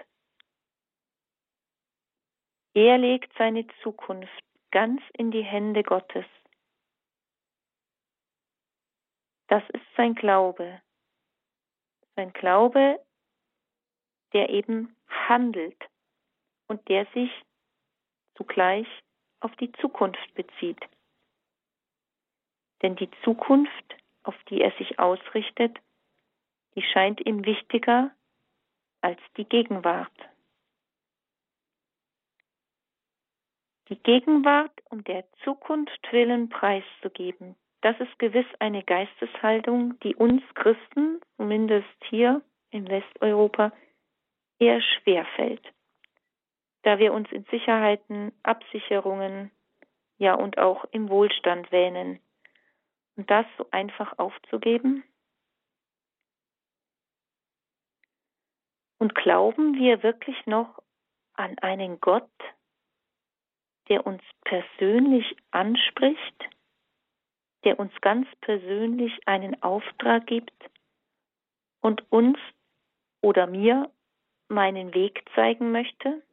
Er 2.74 2.98
legt 2.98 3.32
seine 3.38 3.66
Zukunft 3.84 4.44
ganz 4.72 5.02
in 5.18 5.32
die 5.32 5.44
Hände 5.44 5.84
Gottes. 5.84 6.26
Das 9.48 9.64
ist 9.72 9.86
sein 9.98 10.16
Glaube. 10.16 10.82
Sein 12.16 12.32
Glaube, 12.32 13.04
der 14.32 14.50
eben 14.50 14.96
handelt 15.10 15.78
und 16.68 16.88
der 16.88 17.06
sich 17.08 17.30
zugleich 18.36 18.88
auf 19.42 19.54
die 19.58 19.72
Zukunft 19.74 20.34
bezieht. 20.36 20.80
Denn 22.82 22.96
die 22.96 23.12
Zukunft, 23.24 23.96
auf 24.24 24.36
die 24.46 24.62
er 24.62 24.72
sich 24.78 24.98
ausrichtet, 24.98 25.78
die 26.76 26.82
scheint 26.82 27.20
ihm 27.26 27.46
wichtiger 27.46 28.12
als 29.02 29.20
die 29.36 29.46
Gegenwart. 29.46 30.31
Die 33.92 34.02
Gegenwart 34.04 34.72
um 34.90 35.04
der 35.04 35.26
Zukunft 35.44 36.00
willen 36.14 36.48
preiszugeben, 36.48 37.58
das 37.82 38.00
ist 38.00 38.18
gewiss 38.20 38.46
eine 38.60 38.84
Geisteshaltung, 38.84 40.00
die 40.00 40.16
uns 40.16 40.42
Christen, 40.54 41.20
zumindest 41.36 41.90
hier 42.10 42.42
in 42.70 42.88
Westeuropa, 42.88 43.74
eher 44.60 44.80
schwer 44.82 45.26
fällt, 45.36 45.62
da 46.84 47.00
wir 47.00 47.12
uns 47.12 47.30
in 47.34 47.44
Sicherheiten, 47.52 48.32
Absicherungen, 48.44 49.52
ja 50.18 50.36
und 50.36 50.58
auch 50.58 50.86
im 50.92 51.10
Wohlstand 51.10 51.70
wähnen. 51.74 52.22
Und 53.18 53.30
das 53.30 53.46
so 53.58 53.68
einfach 53.72 54.18
aufzugeben? 54.18 55.04
Und 59.00 59.16
glauben 59.16 59.74
wir 59.74 60.02
wirklich 60.02 60.46
noch 60.46 60.82
an 61.34 61.58
einen 61.60 62.00
Gott, 62.00 62.32
der 63.92 64.08
uns 64.08 64.22
persönlich 64.46 65.36
anspricht, 65.52 66.50
der 67.66 67.78
uns 67.78 67.92
ganz 68.00 68.26
persönlich 68.40 69.12
einen 69.28 69.62
Auftrag 69.62 70.26
gibt 70.28 70.54
und 71.82 72.10
uns 72.10 72.38
oder 73.22 73.48
mir 73.48 73.92
meinen 74.48 74.94
Weg 74.94 75.26
zeigen 75.36 75.74
möchte? 75.74 76.24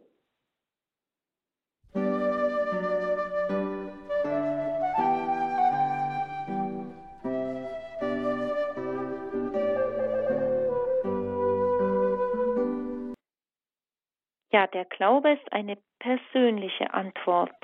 Ja, 14.51 14.67
der 14.67 14.87
Glaube 14.87 15.33
ist 15.33 15.53
eine 15.53 15.77
persönliche 15.99 16.93
Antwort 16.95 17.57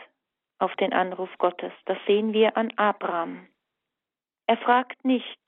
auf 0.58 0.74
den 0.76 0.92
Anruf 0.92 1.30
Gottes. 1.38 1.72
Das 1.86 1.98
sehen 2.06 2.32
wir 2.32 2.56
an 2.56 2.72
Abraham. 2.76 3.48
Er 4.46 4.58
fragt 4.58 5.04
nicht 5.04 5.40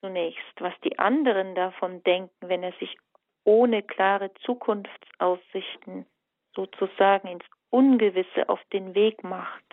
zunächst, 0.00 0.60
was 0.60 0.74
die 0.84 0.98
anderen 0.98 1.54
davon 1.54 2.02
denken, 2.04 2.48
wenn 2.48 2.62
er 2.62 2.72
sich 2.74 2.96
ohne 3.44 3.82
klare 3.82 4.32
Zukunftsaussichten 4.44 6.06
sozusagen 6.54 7.28
ins 7.28 7.44
Ungewisse 7.70 8.48
auf 8.48 8.62
den 8.72 8.94
Weg 8.94 9.24
macht. 9.24 9.64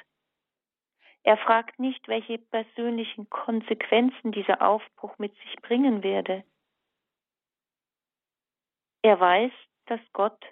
Er 1.24 1.38
fragt 1.38 1.80
nicht, 1.80 2.08
welche 2.08 2.38
persönlichen 2.38 3.30
Konsequenzen 3.30 4.32
dieser 4.32 4.62
Aufbruch 4.62 5.18
mit 5.20 5.34
sich 5.36 5.56
bringen 5.62 6.04
werde. 6.04 6.44
Er 9.04 9.20
weiß, 9.20 9.52
dass 9.94 10.02
Gott 10.12 10.44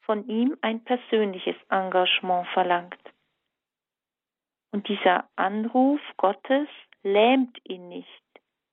von 0.00 0.26
ihm 0.28 0.56
ein 0.62 0.82
persönliches 0.82 1.54
Engagement 1.68 2.48
verlangt. 2.48 2.98
Und 4.72 4.88
dieser 4.88 5.28
Anruf 5.36 6.00
Gottes 6.16 6.68
lähmt 7.04 7.56
ihn 7.68 7.88
nicht, 7.88 8.24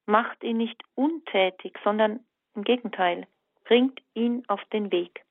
macht 0.07 0.43
ihn 0.43 0.57
nicht 0.57 0.81
untätig, 0.95 1.77
sondern 1.83 2.25
im 2.55 2.63
Gegenteil, 2.63 3.27
bringt 3.63 4.01
ihn 4.15 4.43
auf 4.47 4.63
den 4.73 4.91
Weg. 4.91 5.23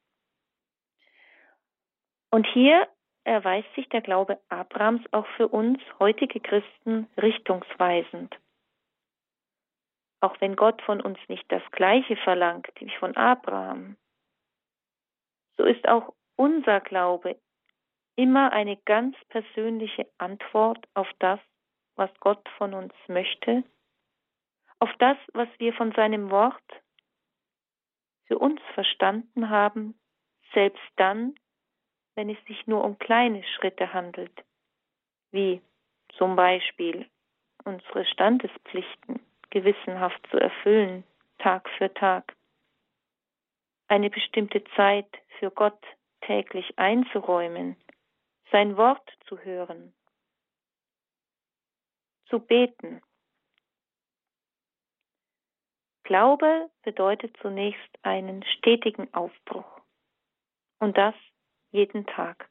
Und 2.30 2.46
hier 2.46 2.86
erweist 3.24 3.74
sich 3.74 3.88
der 3.88 4.02
Glaube 4.02 4.38
Abrahams 4.50 5.02
auch 5.10 5.26
für 5.36 5.48
uns 5.48 5.80
heutige 5.98 6.38
Christen 6.38 7.08
richtungsweisend. 7.16 8.36
Auch 10.26 10.40
wenn 10.40 10.56
Gott 10.56 10.82
von 10.82 11.00
uns 11.00 11.20
nicht 11.28 11.44
das 11.52 11.62
Gleiche 11.70 12.16
verlangt 12.16 12.66
wie 12.80 12.90
von 12.98 13.16
Abraham, 13.16 13.96
so 15.56 15.62
ist 15.62 15.86
auch 15.86 16.14
unser 16.34 16.80
Glaube 16.80 17.40
immer 18.16 18.50
eine 18.52 18.76
ganz 18.76 19.16
persönliche 19.28 20.10
Antwort 20.18 20.84
auf 20.94 21.08
das, 21.20 21.38
was 21.94 22.10
Gott 22.18 22.44
von 22.58 22.74
uns 22.74 22.92
möchte, 23.06 23.62
auf 24.80 24.90
das, 24.98 25.16
was 25.32 25.48
wir 25.58 25.72
von 25.74 25.92
seinem 25.92 26.28
Wort 26.32 26.82
für 28.24 28.40
uns 28.40 28.60
verstanden 28.74 29.48
haben, 29.48 29.96
selbst 30.54 30.90
dann, 30.96 31.36
wenn 32.16 32.30
es 32.30 32.44
sich 32.46 32.66
nur 32.66 32.82
um 32.82 32.98
kleine 32.98 33.44
Schritte 33.44 33.92
handelt, 33.92 34.44
wie 35.30 35.62
zum 36.18 36.34
Beispiel 36.34 37.08
unsere 37.64 38.04
Standespflichten 38.06 39.25
gewissenhaft 39.56 40.20
zu 40.30 40.36
erfüllen, 40.36 41.02
Tag 41.38 41.66
für 41.78 41.92
Tag, 41.94 42.36
eine 43.88 44.10
bestimmte 44.10 44.62
Zeit 44.76 45.08
für 45.38 45.50
Gott 45.50 45.82
täglich 46.20 46.78
einzuräumen, 46.78 47.74
sein 48.52 48.76
Wort 48.76 49.10
zu 49.26 49.38
hören, 49.38 49.94
zu 52.26 52.38
beten. 52.38 53.00
Glaube 56.04 56.70
bedeutet 56.82 57.34
zunächst 57.40 57.98
einen 58.02 58.44
stetigen 58.58 59.12
Aufbruch 59.14 59.80
und 60.80 60.98
das 60.98 61.14
jeden 61.70 62.04
Tag, 62.04 62.50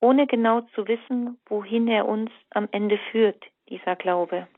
ohne 0.00 0.26
genau 0.26 0.62
zu 0.74 0.88
wissen, 0.88 1.40
wohin 1.46 1.86
er 1.86 2.08
uns 2.08 2.32
am 2.50 2.68
Ende 2.72 2.98
führt, 3.12 3.44
dieser 3.68 3.94
Glaube. 3.94 4.48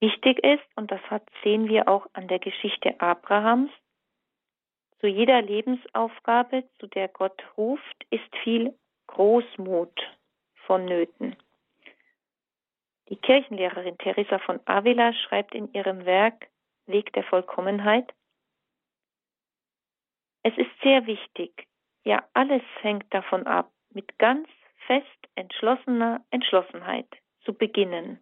Wichtig 0.00 0.38
ist, 0.42 0.64
und 0.76 0.90
das 0.90 1.00
sehen 1.42 1.68
wir 1.68 1.86
auch 1.88 2.06
an 2.14 2.26
der 2.28 2.38
Geschichte 2.38 2.98
Abrahams, 3.00 3.70
zu 5.00 5.06
jeder 5.06 5.40
Lebensaufgabe, 5.42 6.64
zu 6.78 6.86
der 6.86 7.08
Gott 7.08 7.42
ruft, 7.56 8.06
ist 8.10 8.36
viel 8.42 8.74
Großmut 9.06 9.98
vonnöten. 10.66 11.36
Die 13.08 13.16
Kirchenlehrerin 13.16 13.98
Teresa 13.98 14.38
von 14.38 14.60
Avila 14.66 15.12
schreibt 15.12 15.54
in 15.54 15.72
ihrem 15.72 16.04
Werk 16.06 16.48
Weg 16.86 17.12
der 17.12 17.24
Vollkommenheit, 17.24 18.12
es 20.42 20.56
ist 20.56 20.70
sehr 20.82 21.06
wichtig, 21.06 21.66
ja 22.04 22.24
alles 22.32 22.62
hängt 22.80 23.12
davon 23.12 23.46
ab, 23.46 23.70
mit 23.90 24.18
ganz 24.18 24.48
fest 24.86 25.28
entschlossener 25.34 26.24
Entschlossenheit 26.30 27.08
zu 27.44 27.52
beginnen, 27.52 28.20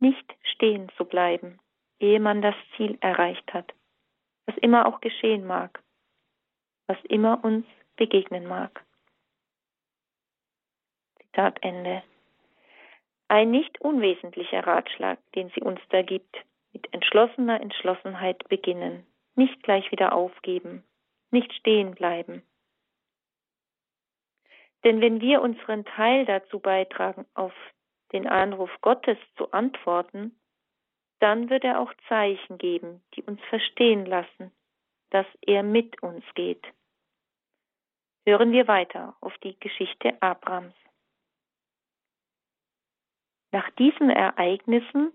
nicht 0.00 0.34
stehen 0.42 0.90
zu 0.96 1.04
bleiben, 1.04 1.58
ehe 1.98 2.20
man 2.20 2.42
das 2.42 2.54
Ziel 2.76 2.98
erreicht 3.00 3.52
hat 3.52 3.72
was 4.46 4.56
immer 4.58 4.86
auch 4.86 5.00
geschehen 5.00 5.46
mag, 5.46 5.82
was 6.86 6.98
immer 7.04 7.42
uns 7.44 7.66
begegnen 7.96 8.46
mag. 8.46 8.84
Zitat 11.18 11.62
Ende. 11.62 12.02
Ein 13.28 13.50
nicht 13.50 13.80
unwesentlicher 13.80 14.66
Ratschlag, 14.66 15.18
den 15.34 15.50
sie 15.50 15.62
uns 15.62 15.80
da 15.88 16.02
gibt, 16.02 16.36
mit 16.72 16.92
entschlossener 16.92 17.60
Entschlossenheit 17.60 18.46
beginnen, 18.48 19.06
nicht 19.34 19.62
gleich 19.62 19.90
wieder 19.90 20.12
aufgeben, 20.12 20.84
nicht 21.30 21.52
stehen 21.54 21.94
bleiben. 21.94 22.42
Denn 24.84 25.00
wenn 25.00 25.20
wir 25.20 25.40
unseren 25.40 25.84
Teil 25.86 26.26
dazu 26.26 26.58
beitragen, 26.58 27.24
auf 27.32 27.54
den 28.14 28.26
Anruf 28.26 28.70
Gottes 28.80 29.18
zu 29.36 29.52
antworten, 29.52 30.38
dann 31.20 31.50
wird 31.50 31.64
er 31.64 31.80
auch 31.80 31.92
Zeichen 32.08 32.58
geben, 32.58 33.02
die 33.14 33.22
uns 33.22 33.40
verstehen 33.50 34.06
lassen, 34.06 34.52
dass 35.10 35.26
er 35.42 35.62
mit 35.62 36.02
uns 36.02 36.24
geht. 36.34 36.64
Hören 38.26 38.52
wir 38.52 38.68
weiter 38.68 39.16
auf 39.20 39.36
die 39.38 39.58
Geschichte 39.60 40.16
Abrams. 40.22 40.74
Nach 43.52 43.68
diesen 43.72 44.10
Ereignissen 44.10 45.12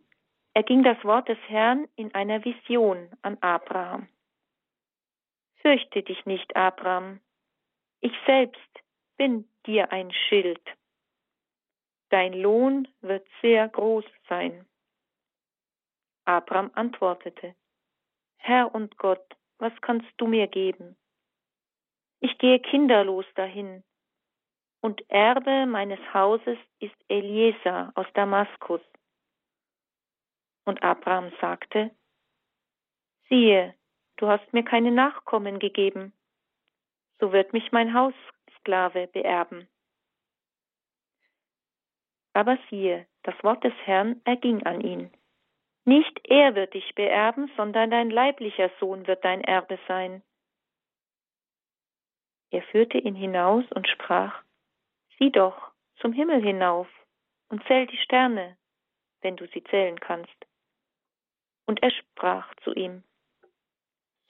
erging 0.53 0.83
das 0.83 1.03
Wort 1.03 1.27
des 1.27 1.39
Herrn 1.47 1.87
in 1.95 2.13
einer 2.13 2.43
Vision 2.45 3.09
an 3.21 3.37
Abraham. 3.41 4.07
Fürchte 5.61 6.03
dich 6.03 6.25
nicht, 6.25 6.55
Abraham, 6.55 7.19
ich 8.01 8.13
selbst 8.25 8.59
bin 9.17 9.49
dir 9.65 9.91
ein 9.91 10.11
Schild. 10.11 10.61
Dein 12.09 12.33
Lohn 12.33 12.87
wird 13.01 13.27
sehr 13.41 13.67
groß 13.67 14.05
sein. 14.27 14.65
Abraham 16.25 16.71
antwortete, 16.73 17.55
Herr 18.37 18.73
und 18.73 18.97
Gott, 18.97 19.35
was 19.57 19.73
kannst 19.81 20.09
du 20.17 20.27
mir 20.27 20.47
geben? 20.47 20.95
Ich 22.19 22.37
gehe 22.37 22.59
kinderlos 22.59 23.25
dahin, 23.35 23.83
und 24.81 25.09
Erbe 25.09 25.65
meines 25.65 25.99
Hauses 26.13 26.57
ist 26.79 26.95
Eliezer 27.09 27.91
aus 27.95 28.07
Damaskus. 28.13 28.81
Und 30.65 30.81
Abraham 30.83 31.31
sagte, 31.41 31.91
siehe, 33.27 33.75
du 34.17 34.27
hast 34.27 34.53
mir 34.53 34.63
keine 34.63 34.91
Nachkommen 34.91 35.59
gegeben, 35.59 36.13
so 37.19 37.31
wird 37.33 37.53
mich 37.53 37.71
mein 37.71 37.93
Haussklave 37.93 39.07
beerben. 39.07 39.67
Aber 42.39 42.57
siehe, 42.69 43.05
das 43.23 43.35
Wort 43.43 43.65
des 43.65 43.73
Herrn 43.83 44.21
erging 44.23 44.65
an 44.65 44.79
ihn. 44.79 45.11
Nicht 45.83 46.21
er 46.23 46.55
wird 46.55 46.73
dich 46.73 46.95
beerben, 46.95 47.51
sondern 47.57 47.91
dein 47.91 48.09
leiblicher 48.09 48.71
Sohn 48.79 49.07
wird 49.07 49.25
dein 49.25 49.41
Erbe 49.41 49.77
sein. 49.89 50.23
Er 52.49 52.61
führte 52.61 52.97
ihn 52.97 53.15
hinaus 53.15 53.65
und 53.75 53.89
sprach, 53.89 54.41
Sieh 55.17 55.31
doch 55.31 55.73
zum 55.97 56.13
Himmel 56.13 56.41
hinauf 56.41 56.87
und 57.49 57.61
zähl 57.67 57.87
die 57.87 57.97
Sterne, 57.97 58.55
wenn 59.19 59.35
du 59.35 59.45
sie 59.47 59.65
zählen 59.65 59.99
kannst. 59.99 60.47
Und 61.65 61.83
er 61.83 61.91
sprach 61.91 62.55
zu 62.63 62.73
ihm, 62.73 63.03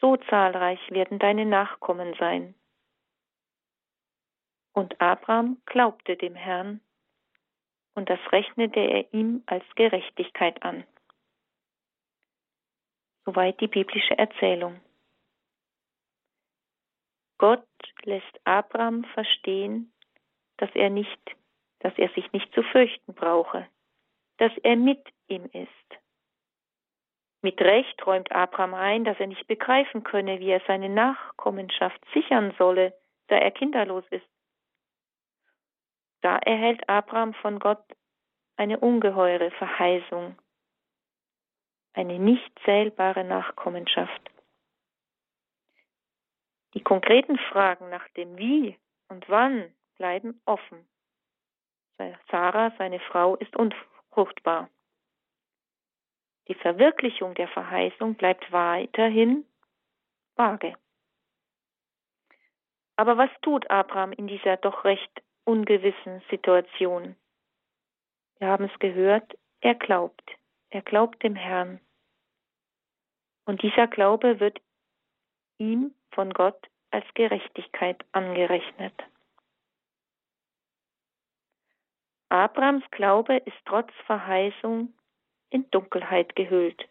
So 0.02 0.18
zahlreich 0.18 0.82
werden 0.90 1.20
deine 1.20 1.46
Nachkommen 1.46 2.16
sein. 2.16 2.56
Und 4.74 5.00
Abraham 5.00 5.62
glaubte 5.68 6.18
dem 6.18 6.34
Herrn, 6.34 6.82
und 8.00 8.10
das 8.10 8.20
rechnete 8.32 8.80
er 8.80 9.14
ihm 9.14 9.44
als 9.46 9.66
Gerechtigkeit 9.76 10.64
an. 10.64 10.86
Soweit 13.26 13.60
die 13.60 13.68
biblische 13.68 14.18
Erzählung. 14.18 14.80
Gott 17.38 17.68
lässt 18.04 18.40
Abraham 18.46 19.04
verstehen, 19.04 19.92
dass 20.56 20.70
er 20.76 20.90
nicht, 20.90 21.20
dass 21.80 21.94
er 21.98 22.08
sich 22.12 22.32
nicht 22.32 22.50
zu 22.54 22.64
fürchten 22.64 23.14
brauche, 23.14 23.68
dass 24.38 24.54
er 24.64 24.78
mit 24.78 25.06
ihm 25.28 25.50
ist. 25.52 25.90
Mit 27.42 27.60
Recht 27.60 28.06
räumt 28.08 28.32
Abraham 28.32 28.76
ein, 28.76 29.04
dass 29.04 29.20
er 29.20 29.28
nicht 29.28 29.46
begreifen 29.48 30.06
könne, 30.06 30.40
wie 30.40 30.52
er 30.52 30.62
seine 30.68 30.88
Nachkommenschaft 30.88 32.00
sichern 32.14 32.56
solle, 32.58 32.98
da 33.28 33.36
er 33.36 33.52
kinderlos 33.52 34.06
ist. 34.10 34.28
Da 36.22 36.38
erhält 36.38 36.88
Abraham 36.90 37.34
von 37.36 37.60
Gott 37.60 37.84
eine 38.58 38.80
ungeheure 38.80 39.52
Verheißung, 39.52 40.38
eine 41.94 42.20
nicht 42.20 42.52
zählbare 42.66 43.24
Nachkommenschaft. 43.24 44.30
Die 46.74 46.84
konkreten 46.84 47.38
Fragen 47.52 47.90
nach 47.90 48.08
dem 48.10 48.38
Wie 48.38 48.78
und 49.08 49.28
Wann 49.30 49.74
bleiben 49.96 50.42
offen. 50.46 50.88
Sarah, 52.30 52.72
seine 52.78 53.00
Frau, 53.00 53.36
ist 53.36 53.56
unfruchtbar. 53.56 54.70
Die 56.48 56.56
Verwirklichung 56.56 57.36
der 57.36 57.48
Verheißung 57.48 58.16
bleibt 58.16 58.52
weiterhin 58.52 59.46
vage. 60.36 60.76
Aber 62.96 63.18
was 63.18 63.30
tut 63.42 63.70
Abraham 63.70 64.12
in 64.14 64.28
dieser 64.28 64.58
doch 64.58 64.84
recht 64.84 65.22
ungewissen 65.50 66.22
Situation? 66.30 67.16
Wir 68.38 68.50
haben 68.50 68.66
es 68.66 68.80
gehört, 68.80 69.36
er 69.62 69.74
glaubt. 69.74 70.24
Er 70.70 70.84
glaubt 70.84 71.24
dem 71.24 71.36
Herrn. 71.36 71.82
Und 73.46 73.64
dieser 73.64 73.88
Glaube 73.88 74.40
wird 74.40 74.62
ihm 75.58 75.96
von 76.12 76.32
Gott 76.34 76.70
als 76.92 77.06
Gerechtigkeit 77.16 78.06
angerechnet. 78.12 78.94
Abrahams 82.30 82.84
Glaube 82.92 83.38
ist 83.38 83.58
trotz 83.66 83.92
Verheißung 84.06 84.94
in 85.50 85.70
Dunkelheit 85.72 86.36
gehüllt. 86.36 86.88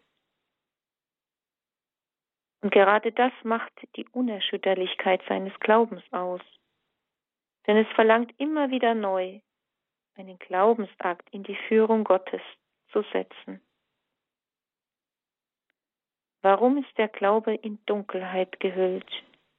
Und 2.61 2.73
gerade 2.73 3.13
das 3.13 3.31
macht 3.43 3.71
die 3.95 4.05
Unerschütterlichkeit 4.09 5.21
seines 5.29 5.57
Glaubens 5.61 6.03
aus. 6.11 6.41
Denn 7.67 7.77
es 7.77 7.87
verlangt 7.95 8.33
immer 8.37 8.71
wieder 8.71 8.95
neu, 8.95 9.39
einen 10.15 10.37
Glaubensakt 10.39 11.29
in 11.31 11.43
die 11.43 11.57
Führung 11.67 12.03
Gottes 12.03 12.41
zu 12.91 13.03
setzen. 13.13 13.61
Warum 16.41 16.77
ist 16.77 16.97
der 16.97 17.09
Glaube 17.09 17.55
in 17.55 17.83
Dunkelheit 17.85 18.59
gehüllt? 18.59 19.09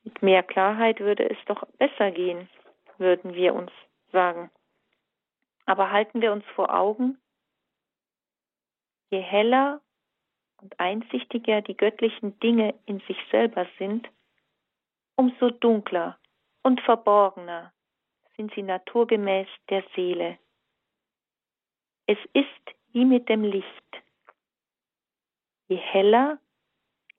Mit 0.02 0.22
mehr 0.22 0.42
Klarheit 0.42 1.00
würde 1.00 1.28
es 1.28 1.36
doch 1.46 1.66
besser 1.78 2.10
gehen, 2.10 2.48
würden 2.96 3.34
wir 3.34 3.54
uns 3.54 3.70
sagen. 4.12 4.50
Aber 5.66 5.90
halten 5.90 6.22
wir 6.22 6.32
uns 6.32 6.44
vor 6.54 6.74
Augen, 6.74 7.20
je 9.10 9.20
heller 9.20 9.80
und 10.60 10.78
einsichtiger 10.80 11.60
die 11.62 11.76
göttlichen 11.76 12.38
Dinge 12.40 12.74
in 12.86 13.00
sich 13.00 13.18
selber 13.30 13.66
sind, 13.78 14.08
umso 15.16 15.50
dunkler 15.50 16.18
und 16.62 16.80
verborgener 16.80 17.72
sind 18.40 18.54
sie 18.54 18.62
naturgemäß 18.62 19.48
der 19.68 19.84
Seele. 19.94 20.38
Es 22.06 22.16
ist 22.32 22.74
wie 22.92 23.04
mit 23.04 23.28
dem 23.28 23.44
Licht. 23.44 24.02
Je 25.68 25.76
heller, 25.76 26.38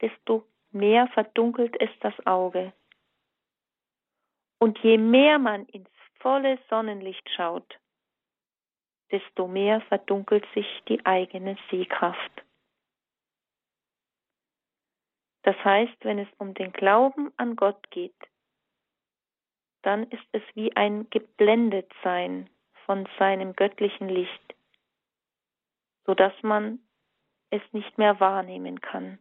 desto 0.02 0.48
mehr 0.72 1.08
verdunkelt 1.10 1.80
es 1.80 1.92
das 2.00 2.16
Auge. 2.26 2.74
Und 4.58 4.80
je 4.80 4.98
mehr 4.98 5.38
man 5.38 5.68
ins 5.68 5.92
volle 6.22 6.58
Sonnenlicht 6.70 7.30
schaut, 7.30 7.80
desto 9.12 9.48
mehr 9.48 9.80
verdunkelt 9.82 10.48
sich 10.56 10.66
die 10.88 11.06
eigene 11.06 11.56
Sehkraft. 11.70 12.32
Das 15.44 15.56
heißt, 15.64 16.04
wenn 16.04 16.18
es 16.18 16.30
um 16.40 16.56
den 16.56 16.74
Glauben 16.74 17.32
an 17.38 17.56
Gott 17.56 17.92
geht, 17.92 18.31
dann 19.82 20.04
ist 20.10 20.28
es 20.32 20.44
wie 20.54 20.76
ein 20.76 21.10
Geblendetsein 21.10 22.50
von 22.86 23.08
seinem 23.18 23.54
göttlichen 23.54 24.10
Licht, 24.10 24.56
so 26.06 26.14
dass 26.14 26.34
man 26.42 26.80
es 27.50 27.62
nicht 27.72 27.98
mehr 27.98 28.20
wahrnehmen 28.20 28.82
kann. 28.82 29.20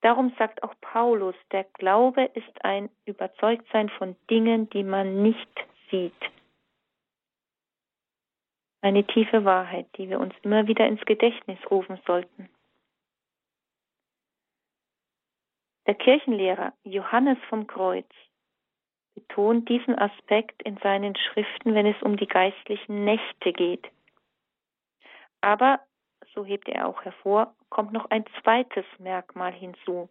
Darum 0.00 0.34
sagt 0.38 0.62
auch 0.62 0.74
Paulus, 0.80 1.34
der 1.50 1.64
Glaube 1.64 2.24
ist 2.34 2.64
ein 2.64 2.90
Überzeugtsein 3.06 3.88
von 3.88 4.16
Dingen, 4.28 4.68
die 4.70 4.82
man 4.82 5.22
nicht 5.22 5.66
sieht. 5.90 6.12
Eine 8.82 9.06
tiefe 9.06 9.46
Wahrheit, 9.46 9.86
die 9.96 10.10
wir 10.10 10.20
uns 10.20 10.34
immer 10.42 10.66
wieder 10.66 10.86
ins 10.86 11.00
Gedächtnis 11.06 11.58
rufen 11.70 11.98
sollten. 12.06 12.50
Der 15.86 15.94
Kirchenlehrer 15.94 16.74
Johannes 16.82 17.38
vom 17.48 17.66
Kreuz 17.66 18.08
betont 19.14 19.68
diesen 19.68 19.98
Aspekt 19.98 20.62
in 20.62 20.76
seinen 20.78 21.16
Schriften, 21.16 21.74
wenn 21.74 21.86
es 21.86 22.00
um 22.02 22.16
die 22.16 22.26
geistlichen 22.26 23.04
Nächte 23.04 23.52
geht. 23.52 23.86
Aber, 25.40 25.80
so 26.34 26.44
hebt 26.44 26.68
er 26.68 26.88
auch 26.88 27.02
hervor, 27.02 27.54
kommt 27.68 27.92
noch 27.92 28.10
ein 28.10 28.24
zweites 28.42 28.86
Merkmal 28.98 29.52
hinzu. 29.52 30.08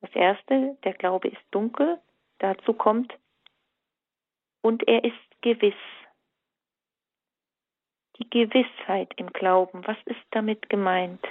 Das 0.00 0.14
erste, 0.14 0.76
der 0.84 0.94
Glaube 0.94 1.28
ist 1.28 1.42
dunkel, 1.50 2.00
dazu 2.38 2.72
kommt, 2.72 3.12
und 4.62 4.86
er 4.86 5.04
ist 5.04 5.42
gewiss. 5.42 5.74
Die 8.18 8.30
Gewissheit 8.30 9.12
im 9.16 9.32
Glauben, 9.32 9.86
was 9.86 9.96
ist 10.04 10.20
damit 10.30 10.68
gemeint? 10.68 11.24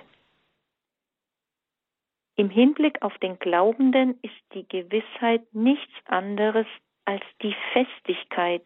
Im 2.41 2.49
Hinblick 2.49 3.03
auf 3.03 3.15
den 3.19 3.37
Glaubenden 3.37 4.19
ist 4.23 4.41
die 4.55 4.67
Gewissheit 4.67 5.43
nichts 5.53 5.93
anderes 6.07 6.65
als 7.05 7.21
die 7.43 7.55
Festigkeit, 7.71 8.63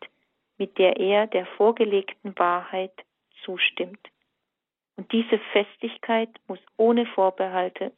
mit 0.57 0.77
der 0.77 0.95
er 0.95 1.27
der 1.27 1.45
vorgelegten 1.57 2.39
Wahrheit 2.39 2.93
zustimmt. 3.43 3.99
Und 4.95 5.11
diese 5.11 5.39
Festigkeit 5.51 6.29
muss 6.47 6.61
ohne 6.77 7.05
Vorbehalte 7.05 7.91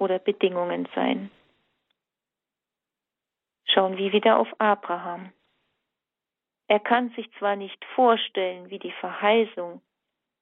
oder 0.00 0.18
Bedingungen 0.18 0.88
sein. 0.96 1.30
Schauen 3.66 3.98
wir 3.98 4.12
wieder 4.12 4.36
auf 4.36 4.48
Abraham. 4.58 5.32
Er 6.66 6.80
kann 6.80 7.10
sich 7.10 7.30
zwar 7.38 7.54
nicht 7.54 7.84
vorstellen, 7.94 8.68
wie 8.68 8.80
die 8.80 8.94
Verheißung 8.98 9.80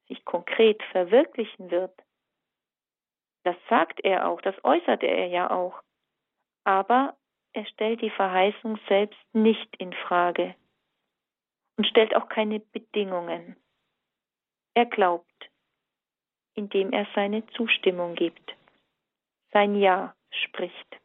sich 0.07 0.25
konkret 0.25 0.81
verwirklichen 0.91 1.69
wird, 1.69 1.93
das 3.43 3.55
sagt 3.69 3.99
er 4.03 4.27
auch, 4.27 4.41
das 4.41 4.55
äußerte 4.63 5.07
er 5.07 5.27
ja 5.27 5.49
auch. 5.49 5.81
Aber 6.63 7.17
er 7.53 7.65
stellt 7.65 8.01
die 8.01 8.09
Verheißung 8.09 8.79
selbst 8.87 9.19
nicht 9.33 9.75
in 9.77 9.93
Frage 9.93 10.55
und 11.77 11.87
stellt 11.87 12.15
auch 12.15 12.29
keine 12.29 12.59
Bedingungen. 12.59 13.55
Er 14.75 14.85
glaubt, 14.85 15.49
indem 16.53 16.91
er 16.91 17.07
seine 17.15 17.45
Zustimmung 17.47 18.15
gibt, 18.15 18.55
sein 19.51 19.75
Ja 19.75 20.15
spricht. 20.29 20.99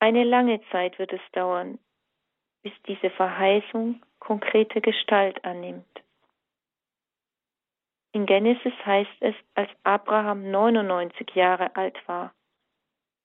Eine 0.00 0.24
lange 0.24 0.60
Zeit 0.70 0.98
wird 0.98 1.12
es 1.12 1.20
dauern, 1.30 1.78
bis 2.62 2.72
diese 2.88 3.10
Verheißung 3.10 4.02
konkrete 4.18 4.80
Gestalt 4.80 5.44
annimmt. 5.44 6.01
In 8.12 8.26
Genesis 8.26 8.74
heißt 8.84 9.16
es, 9.20 9.34
als 9.54 9.70
Abraham 9.84 10.50
99 10.50 11.30
Jahre 11.34 11.74
alt 11.76 11.96
war, 12.06 12.34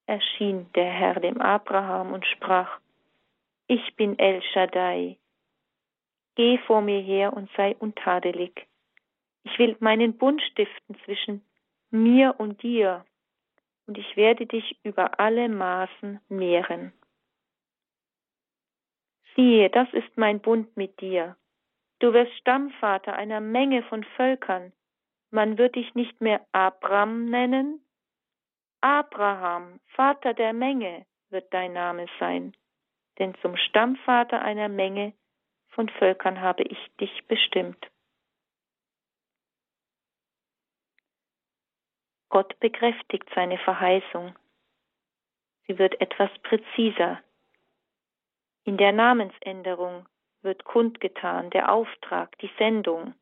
erschien 0.05 0.71
der 0.73 0.89
Herr 0.89 1.19
dem 1.19 1.41
Abraham 1.41 2.13
und 2.13 2.25
sprach, 2.25 2.79
Ich 3.67 3.95
bin 3.97 4.17
El 4.17 4.41
Shaddai, 4.41 5.17
geh 6.35 6.57
vor 6.59 6.81
mir 6.81 7.01
her 7.01 7.33
und 7.33 7.49
sei 7.57 7.75
untadelig. 7.77 8.65
Ich 9.43 9.59
will 9.59 9.75
meinen 9.79 10.17
Bund 10.17 10.41
stiften 10.41 10.97
zwischen 11.03 11.45
mir 11.89 12.35
und 12.37 12.63
dir, 12.63 13.05
und 13.87 13.97
ich 13.97 14.15
werde 14.15 14.45
dich 14.45 14.77
über 14.83 15.19
alle 15.19 15.49
Maßen 15.49 16.21
mehren. 16.29 16.93
Siehe, 19.35 19.69
das 19.69 19.91
ist 19.93 20.17
mein 20.17 20.39
Bund 20.39 20.75
mit 20.77 20.99
dir. 21.01 21.35
Du 21.99 22.13
wirst 22.13 22.33
Stammvater 22.37 23.13
einer 23.13 23.41
Menge 23.41 23.83
von 23.83 24.03
Völkern, 24.15 24.71
man 25.31 25.57
wird 25.57 25.75
dich 25.75 25.93
nicht 25.95 26.21
mehr 26.21 26.45
Abram 26.51 27.25
nennen. 27.25 27.81
Abraham, 28.81 29.79
Vater 29.87 30.33
der 30.33 30.53
Menge, 30.53 31.05
wird 31.29 31.53
dein 31.53 31.73
Name 31.73 32.07
sein, 32.19 32.55
denn 33.19 33.35
zum 33.41 33.57
Stammvater 33.57 34.41
einer 34.41 34.69
Menge 34.69 35.13
von 35.69 35.89
Völkern 35.89 36.41
habe 36.41 36.63
ich 36.63 36.79
dich 36.99 37.27
bestimmt. 37.27 37.89
Gott 42.29 42.59
bekräftigt 42.59 43.27
seine 43.35 43.57
Verheißung. 43.57 44.35
Sie 45.65 45.77
wird 45.77 45.99
etwas 45.99 46.29
präziser. 46.43 47.21
In 48.63 48.77
der 48.77 48.91
Namensänderung 48.91 50.07
wird 50.41 50.63
kundgetan 50.63 51.49
der 51.49 51.71
Auftrag, 51.71 52.37
die 52.39 52.51
Sendung 52.57 53.15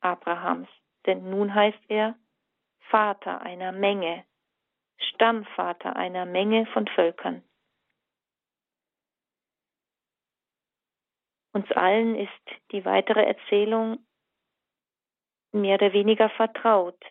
Abrahams 0.00 0.68
denn 1.06 1.30
nun 1.30 1.54
heißt 1.54 1.82
er 1.88 2.16
Vater 2.90 3.42
einer 3.42 3.72
Menge, 3.72 4.24
Stammvater 4.98 5.96
einer 5.96 6.24
Menge 6.24 6.66
von 6.66 6.86
Völkern. 6.88 7.42
Uns 11.52 11.70
allen 11.72 12.16
ist 12.16 12.70
die 12.72 12.84
weitere 12.84 13.24
Erzählung 13.24 14.06
mehr 15.52 15.76
oder 15.76 15.92
weniger 15.92 16.28
vertraut. 16.30 17.02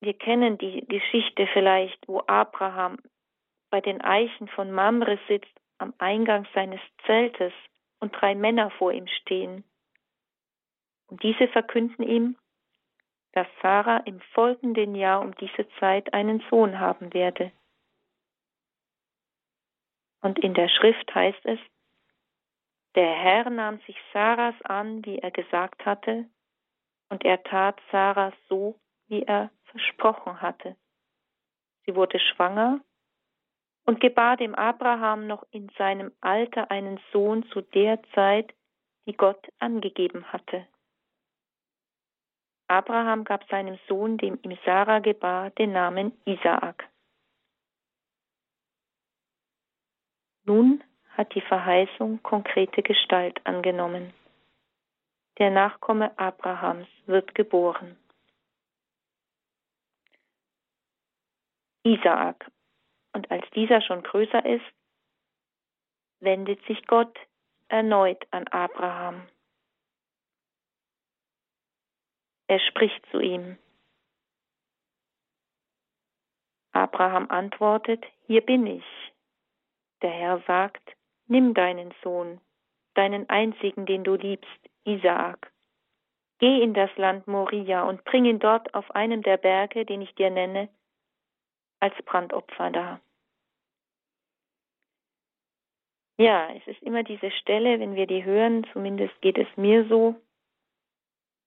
Wir 0.00 0.14
kennen 0.14 0.58
die 0.58 0.84
Geschichte 0.86 1.46
vielleicht, 1.52 1.96
wo 2.08 2.20
Abraham 2.26 2.98
bei 3.70 3.80
den 3.80 4.00
Eichen 4.00 4.48
von 4.48 4.72
Mamre 4.72 5.18
sitzt 5.28 5.60
am 5.78 5.94
Eingang 5.98 6.46
seines 6.54 6.80
Zeltes 7.06 7.52
und 8.00 8.12
drei 8.12 8.34
Männer 8.34 8.70
vor 8.72 8.92
ihm 8.92 9.06
stehen. 9.06 9.64
Und 11.06 11.22
diese 11.22 11.48
verkünden 11.48 12.02
ihm, 12.02 12.36
dass 13.34 13.48
Sarah 13.60 13.98
im 13.98 14.20
folgenden 14.32 14.94
Jahr 14.94 15.20
um 15.20 15.34
diese 15.34 15.68
Zeit 15.80 16.14
einen 16.14 16.40
Sohn 16.50 16.78
haben 16.78 17.12
werde. 17.12 17.50
Und 20.22 20.38
in 20.38 20.54
der 20.54 20.68
Schrift 20.68 21.12
heißt 21.12 21.44
es, 21.44 21.58
der 22.94 23.12
Herr 23.12 23.50
nahm 23.50 23.80
sich 23.86 23.96
Sarahs 24.12 24.54
an, 24.62 25.04
wie 25.04 25.18
er 25.18 25.32
gesagt 25.32 25.84
hatte, 25.84 26.26
und 27.08 27.24
er 27.24 27.42
tat 27.42 27.80
Sarah 27.90 28.32
so, 28.48 28.78
wie 29.08 29.22
er 29.22 29.50
versprochen 29.64 30.40
hatte. 30.40 30.76
Sie 31.84 31.96
wurde 31.96 32.20
schwanger 32.20 32.80
und 33.84 34.00
gebar 34.00 34.36
dem 34.36 34.54
Abraham 34.54 35.26
noch 35.26 35.44
in 35.50 35.68
seinem 35.76 36.12
Alter 36.20 36.70
einen 36.70 37.00
Sohn 37.12 37.42
zu 37.50 37.62
der 37.62 38.00
Zeit, 38.14 38.54
die 39.06 39.16
Gott 39.16 39.44
angegeben 39.58 40.32
hatte. 40.32 40.66
Abraham 42.68 43.24
gab 43.24 43.48
seinem 43.50 43.78
Sohn, 43.88 44.16
dem 44.16 44.38
ihm 44.42 44.56
Sarah 44.64 45.00
gebar, 45.00 45.50
den 45.50 45.72
Namen 45.72 46.12
Isaak. 46.24 46.88
Nun 50.44 50.82
hat 51.10 51.34
die 51.34 51.40
Verheißung 51.40 52.22
konkrete 52.22 52.82
Gestalt 52.82 53.40
angenommen. 53.44 54.12
Der 55.38 55.50
Nachkomme 55.50 56.16
Abrahams 56.18 56.88
wird 57.06 57.34
geboren. 57.34 57.96
Isaak. 61.82 62.50
Und 63.12 63.30
als 63.30 63.48
dieser 63.50 63.80
schon 63.80 64.02
größer 64.02 64.44
ist, 64.44 64.64
wendet 66.20 66.64
sich 66.66 66.86
Gott 66.86 67.16
erneut 67.68 68.26
an 68.30 68.48
Abraham. 68.48 69.26
Er 72.46 72.60
spricht 72.60 73.04
zu 73.10 73.20
ihm. 73.20 73.58
Abraham 76.72 77.30
antwortet, 77.30 78.04
hier 78.26 78.40
bin 78.40 78.66
ich. 78.66 78.84
Der 80.02 80.10
Herr 80.10 80.42
sagt, 80.46 80.96
nimm 81.26 81.54
deinen 81.54 81.94
Sohn, 82.02 82.40
deinen 82.94 83.28
einzigen, 83.30 83.86
den 83.86 84.04
du 84.04 84.16
liebst, 84.16 84.70
Isaak. 84.84 85.52
Geh 86.40 86.62
in 86.62 86.74
das 86.74 86.94
Land 86.96 87.26
Moria 87.26 87.84
und 87.84 88.04
bring 88.04 88.24
ihn 88.24 88.40
dort 88.40 88.74
auf 88.74 88.90
einem 88.90 89.22
der 89.22 89.36
Berge, 89.36 89.86
den 89.86 90.02
ich 90.02 90.14
dir 90.16 90.30
nenne, 90.30 90.68
als 91.80 91.94
Brandopfer 92.04 92.70
dar. 92.70 93.00
Ja, 96.18 96.52
es 96.54 96.66
ist 96.66 96.82
immer 96.82 97.02
diese 97.02 97.30
Stelle, 97.30 97.80
wenn 97.80 97.94
wir 97.94 98.06
die 98.06 98.24
hören, 98.24 98.66
zumindest 98.72 99.20
geht 99.20 99.38
es 99.38 99.48
mir 99.56 99.86
so, 99.88 100.14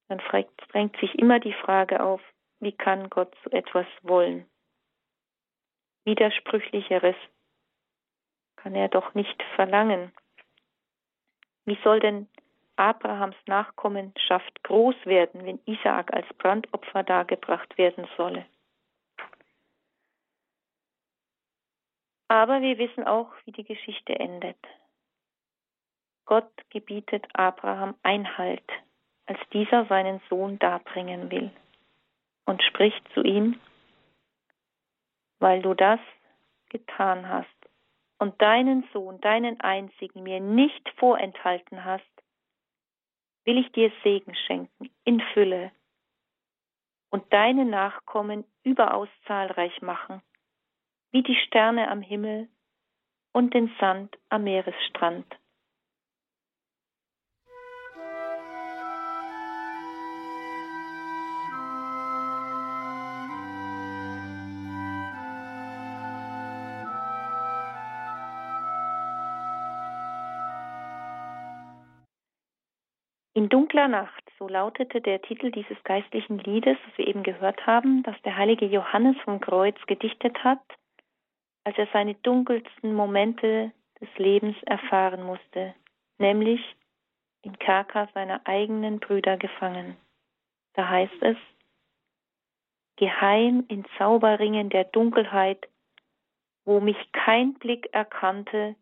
dann 0.07 0.19
drängt 0.19 0.97
sich 0.97 1.15
immer 1.15 1.39
die 1.39 1.53
Frage 1.53 2.01
auf, 2.01 2.21
wie 2.59 2.71
kann 2.71 3.09
Gott 3.09 3.35
so 3.43 3.49
etwas 3.51 3.85
wollen? 4.01 4.49
Widersprüchlicheres 6.05 7.15
kann 8.55 8.75
er 8.75 8.87
doch 8.87 9.13
nicht 9.13 9.41
verlangen. 9.55 10.13
Wie 11.65 11.77
soll 11.83 11.99
denn 11.99 12.27
Abrahams 12.77 13.35
Nachkommenschaft 13.45 14.63
groß 14.63 14.95
werden, 15.05 15.45
wenn 15.45 15.59
Isaak 15.65 16.13
als 16.13 16.27
Brandopfer 16.37 17.03
dargebracht 17.03 17.77
werden 17.77 18.07
solle? 18.15 18.45
Aber 22.29 22.61
wir 22.61 22.77
wissen 22.77 23.05
auch, 23.05 23.31
wie 23.45 23.51
die 23.51 23.63
Geschichte 23.63 24.17
endet. 24.19 24.57
Gott 26.25 26.51
gebietet 26.69 27.25
Abraham 27.33 27.95
Einhalt, 28.03 28.69
als 29.27 29.39
dieser 29.53 29.85
seinen 29.85 30.21
Sohn 30.29 30.57
darbringen 30.59 31.29
will, 31.31 31.51
und 32.45 32.63
spricht 32.63 33.01
zu 33.13 33.21
ihm, 33.21 33.59
weil 35.39 35.61
du 35.61 35.73
das 35.73 35.99
getan 36.69 37.29
hast 37.29 37.47
und 38.17 38.41
deinen 38.41 38.87
Sohn, 38.93 39.21
deinen 39.21 39.59
einzigen, 39.59 40.23
mir 40.23 40.39
nicht 40.39 40.89
vorenthalten 40.97 41.85
hast, 41.85 42.03
will 43.45 43.57
ich 43.57 43.71
dir 43.73 43.91
Segen 44.03 44.33
schenken 44.47 44.89
in 45.03 45.21
Fülle 45.33 45.71
und 47.09 47.31
deine 47.31 47.65
Nachkommen 47.65 48.43
überaus 48.63 49.09
zahlreich 49.25 49.81
machen 49.81 50.21
wie 51.11 51.23
die 51.23 51.35
Sterne 51.47 51.89
am 51.89 52.01
Himmel 52.01 52.49
und 53.31 53.53
den 53.53 53.73
Sand 53.79 54.17
am 54.29 54.43
Meeresstrand. 54.43 55.25
In 73.37 73.49
dunkler 73.49 73.87
Nacht, 73.87 74.23
so 74.39 74.47
lautete 74.47 74.99
der 74.99 75.21
Titel 75.21 75.51
dieses 75.51 75.77
geistlichen 75.83 76.39
Liedes, 76.39 76.75
das 76.83 76.97
wir 76.97 77.05
eben 77.05 77.21
gehört 77.21 77.67
haben, 77.67 78.01
das 78.01 78.19
der 78.23 78.35
heilige 78.35 78.65
Johannes 78.65 79.15
vom 79.23 79.39
Kreuz 79.39 79.77
gedichtet 79.85 80.43
hat, 80.43 80.63
als 81.63 81.77
er 81.77 81.87
seine 81.93 82.15
dunkelsten 82.15 82.95
Momente 82.95 83.71
des 84.01 84.09
Lebens 84.17 84.55
erfahren 84.63 85.21
musste, 85.21 85.75
nämlich 86.17 86.59
im 87.43 87.59
Kerker 87.59 88.09
seiner 88.15 88.41
eigenen 88.47 88.99
Brüder 88.99 89.37
gefangen. 89.37 89.97
Da 90.73 90.89
heißt 90.89 91.21
es, 91.21 91.37
geheim 92.95 93.65
in 93.67 93.85
Zauberringen 93.99 94.71
der 94.71 94.85
Dunkelheit, 94.85 95.69
wo 96.65 96.79
mich 96.79 96.97
kein 97.11 97.53
Blick 97.53 97.87
erkannte, 97.91 98.75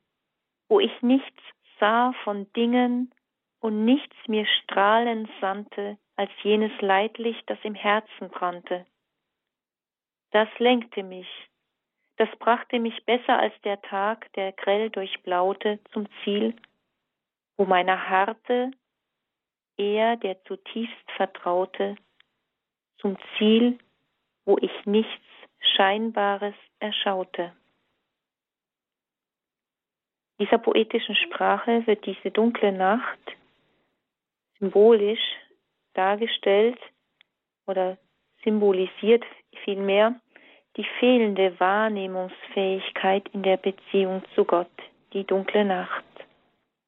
wo 0.69 0.79
ich 0.79 1.01
nichts 1.01 1.43
sah 1.77 2.13
von 2.23 2.49
Dingen 2.53 3.11
und 3.65 3.83
nichts 3.83 4.15
mir 4.27 4.45
strahlen 4.45 5.27
sandte, 5.41 5.97
als 6.15 6.29
jenes 6.43 6.71
Leidlicht, 6.81 7.49
das 7.49 7.57
im 7.63 7.73
Herzen 7.73 8.29
brannte. 8.29 8.85
Das 10.29 10.47
lenkte 10.59 11.01
mich, 11.01 11.27
das 12.17 12.29
brachte 12.37 12.79
mich 12.79 13.03
besser 13.05 13.39
als 13.39 13.59
der 13.63 13.81
Tag, 13.81 14.31
der 14.33 14.51
grell 14.51 14.91
durchblaute, 14.91 15.79
zum 15.93 16.07
Ziel, 16.23 16.55
wo 17.57 17.65
meiner 17.65 18.07
harte, 18.07 18.69
er, 19.77 20.15
der 20.17 20.43
zutiefst 20.43 21.11
vertraute, 21.17 21.95
zum 22.99 23.17
Ziel, 23.35 23.79
wo 24.45 24.59
ich 24.59 24.85
nichts 24.85 25.25
Scheinbares 25.75 26.53
erschaute. 26.77 27.51
Dieser 30.39 30.59
poetischen 30.59 31.15
Sprache 31.15 31.87
wird 31.87 32.05
diese 32.05 32.29
dunkle 32.29 32.71
Nacht 32.71 33.35
symbolisch 34.59 35.19
dargestellt 35.93 36.79
oder 37.67 37.97
symbolisiert 38.43 39.23
vielmehr 39.63 40.19
die 40.77 40.85
fehlende 40.99 41.59
Wahrnehmungsfähigkeit 41.59 43.27
in 43.29 43.43
der 43.43 43.57
Beziehung 43.57 44.23
zu 44.35 44.43
Gott, 44.43 44.71
die 45.13 45.23
dunkle 45.23 45.65
Nacht. 45.65 46.03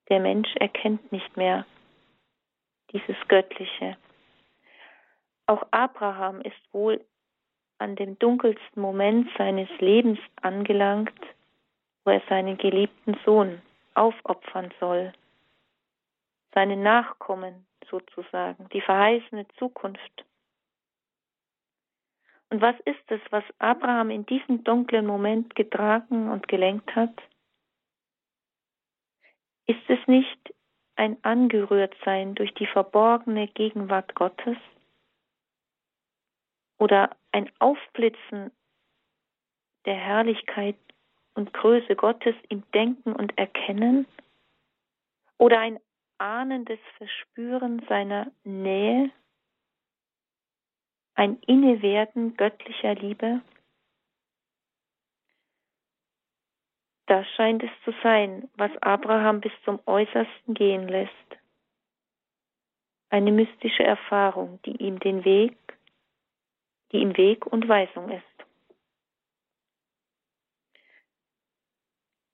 Der 0.09 0.19
Mensch 0.19 0.53
erkennt 0.55 1.11
nicht 1.11 1.37
mehr 1.37 1.65
dieses 2.91 3.15
Göttliche. 3.27 3.97
Auch 5.45 5.65
Abraham 5.71 6.41
ist 6.41 6.73
wohl 6.73 7.03
an 7.79 7.95
dem 7.95 8.17
dunkelsten 8.19 8.81
Moment 8.81 9.29
seines 9.37 9.69
Lebens 9.79 10.19
angelangt, 10.41 11.19
wo 12.03 12.11
er 12.11 12.21
seinen 12.27 12.57
geliebten 12.57 13.17
Sohn 13.25 13.61
aufopfern 13.93 14.73
soll, 14.79 15.13
seine 16.57 16.75
Nachkommen 16.75 17.67
sozusagen, 17.87 18.67
die 18.69 18.81
verheißene 18.81 19.47
Zukunft 19.59 20.25
und 22.49 22.61
was 22.61 22.75
ist 22.85 23.11
es, 23.11 23.19
was 23.29 23.43
Abraham 23.59 24.09
in 24.09 24.25
diesem 24.25 24.63
dunklen 24.63 25.05
Moment 25.05 25.55
getragen 25.55 26.29
und 26.29 26.47
gelenkt 26.47 26.95
hat? 26.95 27.13
Ist 29.65 29.89
es 29.89 29.99
nicht 30.07 30.53
ein 30.95 31.21
Angerührtsein 31.23 32.35
durch 32.35 32.53
die 32.53 32.67
verborgene 32.67 33.47
Gegenwart 33.49 34.15
Gottes? 34.15 34.57
Oder 36.79 37.17
ein 37.31 37.51
Aufblitzen 37.59 38.51
der 39.85 39.95
Herrlichkeit 39.95 40.77
und 41.33 41.53
Größe 41.53 41.95
Gottes 41.95 42.35
im 42.47 42.63
Denken 42.71 43.13
und 43.13 43.37
Erkennen? 43.37 44.07
Oder 45.37 45.59
ein 45.59 45.79
ahnendes 46.17 46.79
Verspüren 46.97 47.85
seiner 47.87 48.31
Nähe 48.43 49.11
ein 51.15 51.39
Innewerden 51.47 52.37
göttlicher 52.37 52.93
Liebe? 52.95 53.41
Das 57.07 57.25
scheint 57.35 57.63
es 57.63 57.71
zu 57.85 57.93
sein, 58.03 58.49
was 58.55 58.71
Abraham 58.81 59.41
bis 59.41 59.53
zum 59.63 59.79
Äußersten 59.85 60.53
gehen 60.53 60.87
lässt. 60.87 61.11
Eine 63.09 63.31
mystische 63.31 63.83
Erfahrung, 63.83 64.59
die 64.63 64.75
ihm 64.75 64.99
den 64.99 65.23
Weg, 65.23 65.57
die 66.91 66.97
ihm 66.97 67.15
Weg 67.15 67.45
und 67.45 67.67
Weisung 67.67 68.11
ist. 68.11 68.23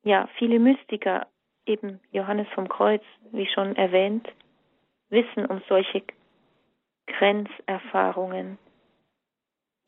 Ja, 0.03 0.27
viele 0.37 0.59
Mystiker, 0.59 1.27
eben 1.65 1.99
Johannes 2.11 2.47
vom 2.49 2.67
Kreuz, 2.67 3.03
wie 3.31 3.47
schon 3.47 3.75
erwähnt, 3.75 4.27
wissen 5.09 5.45
um 5.45 5.61
solche 5.67 6.03
Grenzerfahrungen, 7.07 8.57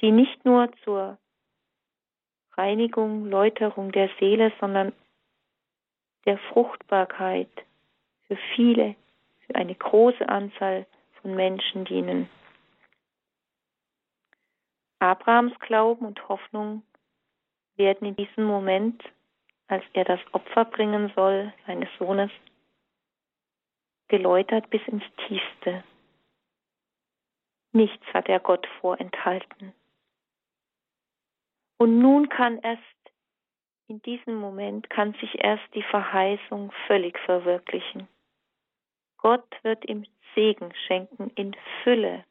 die 0.02 0.12
nicht 0.12 0.44
nur 0.46 0.72
zur 0.84 1.18
Reinigung, 2.54 3.26
Läuterung 3.26 3.92
der 3.92 4.10
Seele, 4.20 4.52
sondern 4.60 4.94
der 6.26 6.38
Fruchtbarkeit 6.38 7.50
für 8.28 8.38
viele, 8.56 8.96
für 9.46 9.56
eine 9.56 9.76
große 9.76 10.28
Anzahl 10.28 10.86
von 11.22 11.36
Menschen 11.36 11.86
dienen. 11.86 12.30
Abrahams 15.00 15.58
Glauben 15.60 16.06
und 16.06 16.28
Hoffnung 16.30 16.84
werden 17.76 18.08
in 18.08 18.16
diesem 18.16 18.46
Moment, 18.46 19.04
als 19.68 19.84
er 19.94 20.06
das 20.06 20.20
Opfer 20.32 20.66
bringen 20.66 21.12
soll, 21.16 21.54
seines 21.66 21.90
Sohnes, 21.98 22.32
geläutert 24.08 24.70
bis 24.70 24.82
ins 24.88 25.04
Tiefste. 25.28 25.84
Nichts 27.72 28.06
hat 28.14 28.30
er 28.30 28.40
Gott 28.40 28.68
vorenthalten. 28.80 29.74
Und 31.78 32.00
nun 32.00 32.30
kann 32.30 32.60
erst 32.60 32.82
in 33.88 34.02
diesem 34.02 34.36
Moment 34.36 34.90
kann 34.90 35.14
sich 35.14 35.44
erst 35.44 35.64
die 35.76 35.84
Verheißung 35.84 36.72
völlig 36.88 37.20
verwirklichen. 37.20 38.08
Gott 39.18 39.46
wird 39.64 39.88
ihm 39.88 40.06
Segen 40.34 40.74
schenken 40.88 41.30
in 41.36 41.56
Fülle. 41.84 42.26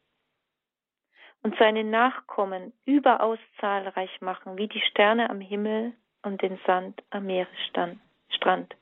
und 1.43 1.55
seine 1.59 1.85
Nachkommen 1.85 2.73
überaus 2.87 3.39
zahlreich 3.61 4.21
machen, 4.23 4.57
wie 4.57 4.67
die 4.67 4.81
Sterne 4.81 5.29
am 5.29 5.41
Himmel 5.41 5.93
und 6.25 6.43
den 6.43 6.59
Sand 6.67 7.03
am 7.11 7.27
Meeresstrand. 7.27 8.75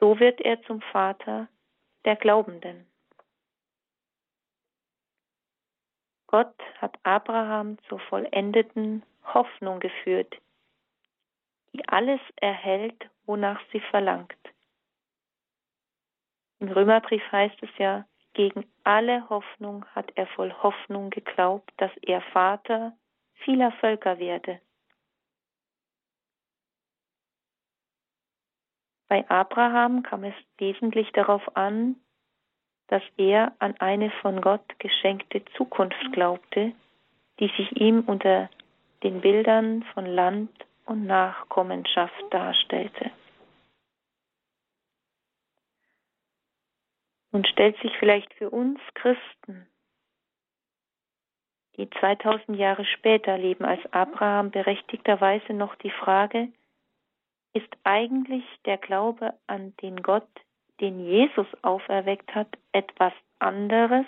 So 0.00 0.20
wird 0.20 0.40
er 0.40 0.62
zum 0.62 0.80
Vater 0.80 1.48
der 2.04 2.16
Glaubenden. 2.16 2.86
Gott 6.28 6.54
hat 6.78 6.96
Abraham 7.02 7.78
zur 7.88 7.98
vollendeten 8.00 9.02
Hoffnung 9.24 9.80
geführt, 9.80 10.36
die 11.72 11.86
alles 11.88 12.20
erhält, 12.36 13.08
wonach 13.24 13.60
sie 13.72 13.80
verlangt. 13.80 14.36
Im 16.60 16.68
Römerbrief 16.68 17.22
heißt 17.32 17.62
es 17.62 17.70
ja, 17.78 18.06
gegen 18.34 18.70
alle 18.84 19.28
Hoffnung 19.30 19.84
hat 19.94 20.12
er 20.16 20.26
voll 20.28 20.52
Hoffnung 20.52 21.10
geglaubt, 21.10 21.72
dass 21.78 21.90
er 22.02 22.20
Vater 22.20 22.96
vieler 23.44 23.72
Völker 23.72 24.18
werde. 24.18 24.60
Bei 29.08 29.28
Abraham 29.30 30.02
kam 30.02 30.24
es 30.24 30.34
wesentlich 30.58 31.10
darauf 31.12 31.56
an, 31.56 31.96
dass 32.88 33.02
er 33.16 33.52
an 33.58 33.74
eine 33.78 34.10
von 34.22 34.40
Gott 34.40 34.78
geschenkte 34.78 35.44
Zukunft 35.56 36.12
glaubte, 36.12 36.72
die 37.40 37.50
sich 37.56 37.72
ihm 37.80 38.04
unter 38.06 38.50
den 39.02 39.20
Bildern 39.20 39.82
von 39.94 40.06
Land 40.06 40.50
und 40.84 41.06
Nachkommenschaft 41.06 42.24
darstellte. 42.30 43.10
Nun 47.30 47.44
stellt 47.44 47.78
sich 47.80 47.92
vielleicht 47.98 48.32
für 48.34 48.50
uns 48.50 48.80
Christen, 48.94 49.66
die 51.76 51.88
2000 52.00 52.58
Jahre 52.58 52.84
später 52.84 53.38
leben 53.38 53.64
als 53.64 53.80
Abraham, 53.92 54.50
berechtigterweise 54.50 55.52
noch 55.52 55.76
die 55.76 55.90
Frage, 55.90 56.48
ist 57.54 57.68
eigentlich 57.84 58.44
der 58.64 58.78
Glaube 58.78 59.38
an 59.46 59.74
den 59.78 60.02
Gott, 60.02 60.28
den 60.80 61.00
Jesus 61.00 61.46
auferweckt 61.62 62.34
hat, 62.34 62.58
etwas 62.72 63.12
anderes 63.38 64.06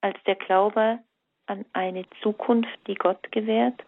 als 0.00 0.16
der 0.24 0.36
Glaube 0.36 0.98
an 1.46 1.64
eine 1.72 2.08
Zukunft, 2.22 2.78
die 2.86 2.94
Gott 2.94 3.30
gewährt? 3.32 3.84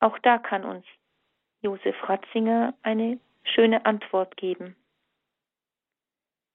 Auch 0.00 0.18
da 0.18 0.38
kann 0.38 0.64
uns 0.64 0.84
Josef 1.62 1.96
Ratzinger 2.08 2.74
eine 2.82 3.18
schöne 3.42 3.84
Antwort 3.86 4.36
geben. 4.36 4.76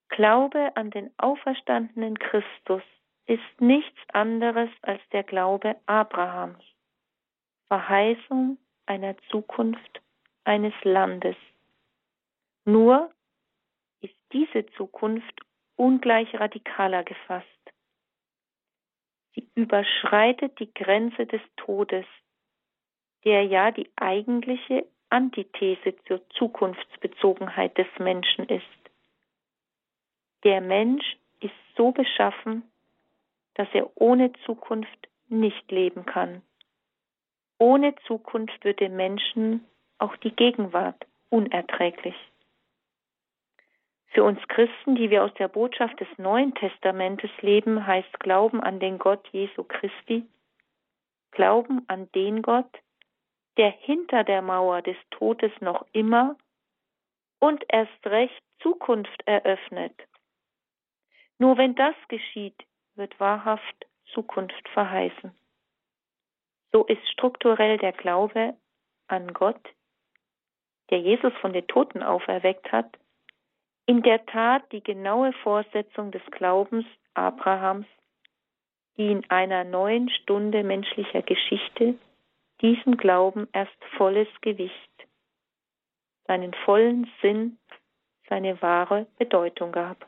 Glaube 0.09 0.75
an 0.75 0.91
den 0.91 1.11
auferstandenen 1.17 2.19
Christus 2.19 2.83
ist 3.25 3.61
nichts 3.61 3.99
anderes 4.13 4.69
als 4.81 5.01
der 5.11 5.23
Glaube 5.23 5.75
Abrahams, 5.85 6.63
Verheißung 7.67 8.57
einer 8.85 9.15
Zukunft 9.29 10.01
eines 10.43 10.73
Landes. 10.83 11.35
Nur 12.65 13.11
ist 14.01 14.15
diese 14.33 14.65
Zukunft 14.77 15.41
ungleich 15.75 16.33
radikaler 16.33 17.03
gefasst. 17.03 17.47
Sie 19.33 19.47
überschreitet 19.55 20.59
die 20.59 20.73
Grenze 20.73 21.25
des 21.25 21.41
Todes, 21.55 22.05
der 23.23 23.45
ja 23.45 23.71
die 23.71 23.89
eigentliche 23.95 24.85
Antithese 25.09 25.95
zur 26.05 26.27
Zukunftsbezogenheit 26.31 27.77
des 27.77 27.87
Menschen 27.99 28.47
ist. 28.47 28.65
Der 30.43 30.61
Mensch 30.61 31.17
ist 31.39 31.53
so 31.75 31.91
beschaffen, 31.91 32.63
dass 33.55 33.67
er 33.73 33.89
ohne 33.95 34.31
Zukunft 34.45 35.09
nicht 35.27 35.69
leben 35.71 36.05
kann. 36.05 36.41
Ohne 37.61 37.93
Zukunft 38.07 38.65
wird 38.65 38.79
dem 38.79 38.95
Menschen 38.95 39.63
auch 39.99 40.17
die 40.17 40.35
Gegenwart 40.35 41.05
unerträglich. 41.29 42.15
Für 44.07 44.23
uns 44.23 44.39
Christen, 44.47 44.95
die 44.95 45.11
wir 45.11 45.23
aus 45.23 45.33
der 45.35 45.47
Botschaft 45.47 45.99
des 45.99 46.07
Neuen 46.17 46.55
Testamentes 46.55 47.29
leben, 47.41 47.85
heißt 47.85 48.19
Glauben 48.19 48.61
an 48.61 48.79
den 48.79 48.97
Gott 48.97 49.27
Jesu 49.31 49.63
Christi, 49.63 50.25
Glauben 51.29 51.87
an 51.87 52.11
den 52.13 52.41
Gott, 52.41 52.79
der 53.57 53.69
hinter 53.69 54.23
der 54.23 54.41
Mauer 54.41 54.81
des 54.81 54.97
Todes 55.11 55.51
noch 55.59 55.85
immer 55.91 56.37
und 57.37 57.63
erst 57.67 58.07
recht 58.07 58.41
Zukunft 58.63 59.21
eröffnet. 59.27 59.93
Nur 61.37 61.59
wenn 61.59 61.75
das 61.75 61.95
geschieht, 62.07 62.59
wird 62.95 63.19
wahrhaft 63.19 63.85
Zukunft 64.15 64.67
verheißen. 64.69 65.31
So 66.71 66.85
ist 66.85 67.05
strukturell 67.11 67.77
der 67.77 67.91
Glaube 67.91 68.55
an 69.07 69.33
Gott, 69.33 69.61
der 70.89 70.99
Jesus 70.99 71.33
von 71.41 71.53
den 71.53 71.67
Toten 71.67 72.01
auferweckt 72.01 72.71
hat, 72.71 72.97
in 73.85 74.03
der 74.03 74.25
Tat 74.25 74.71
die 74.71 74.81
genaue 74.81 75.33
Vorsetzung 75.43 76.11
des 76.11 76.23
Glaubens 76.31 76.85
Abrahams, 77.13 77.87
die 78.97 79.11
in 79.11 79.29
einer 79.29 79.63
neuen 79.63 80.09
Stunde 80.09 80.63
menschlicher 80.63 81.21
Geschichte 81.21 81.95
diesem 82.61 82.95
Glauben 82.95 83.47
erst 83.53 83.83
volles 83.97 84.27
Gewicht, 84.41 85.07
seinen 86.27 86.53
vollen 86.65 87.11
Sinn, 87.21 87.57
seine 88.29 88.61
wahre 88.61 89.07
Bedeutung 89.17 89.71
gab. 89.71 90.07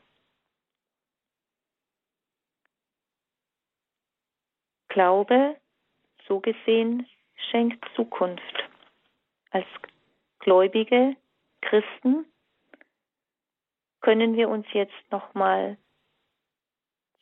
Glaube, 4.87 5.57
so 6.27 6.39
gesehen, 6.39 7.07
schenkt 7.49 7.83
Zukunft. 7.95 8.69
Als 9.51 9.67
gläubige 10.39 11.15
Christen 11.61 12.25
können 14.01 14.35
wir 14.35 14.49
uns 14.49 14.65
jetzt 14.73 15.11
nochmal 15.11 15.77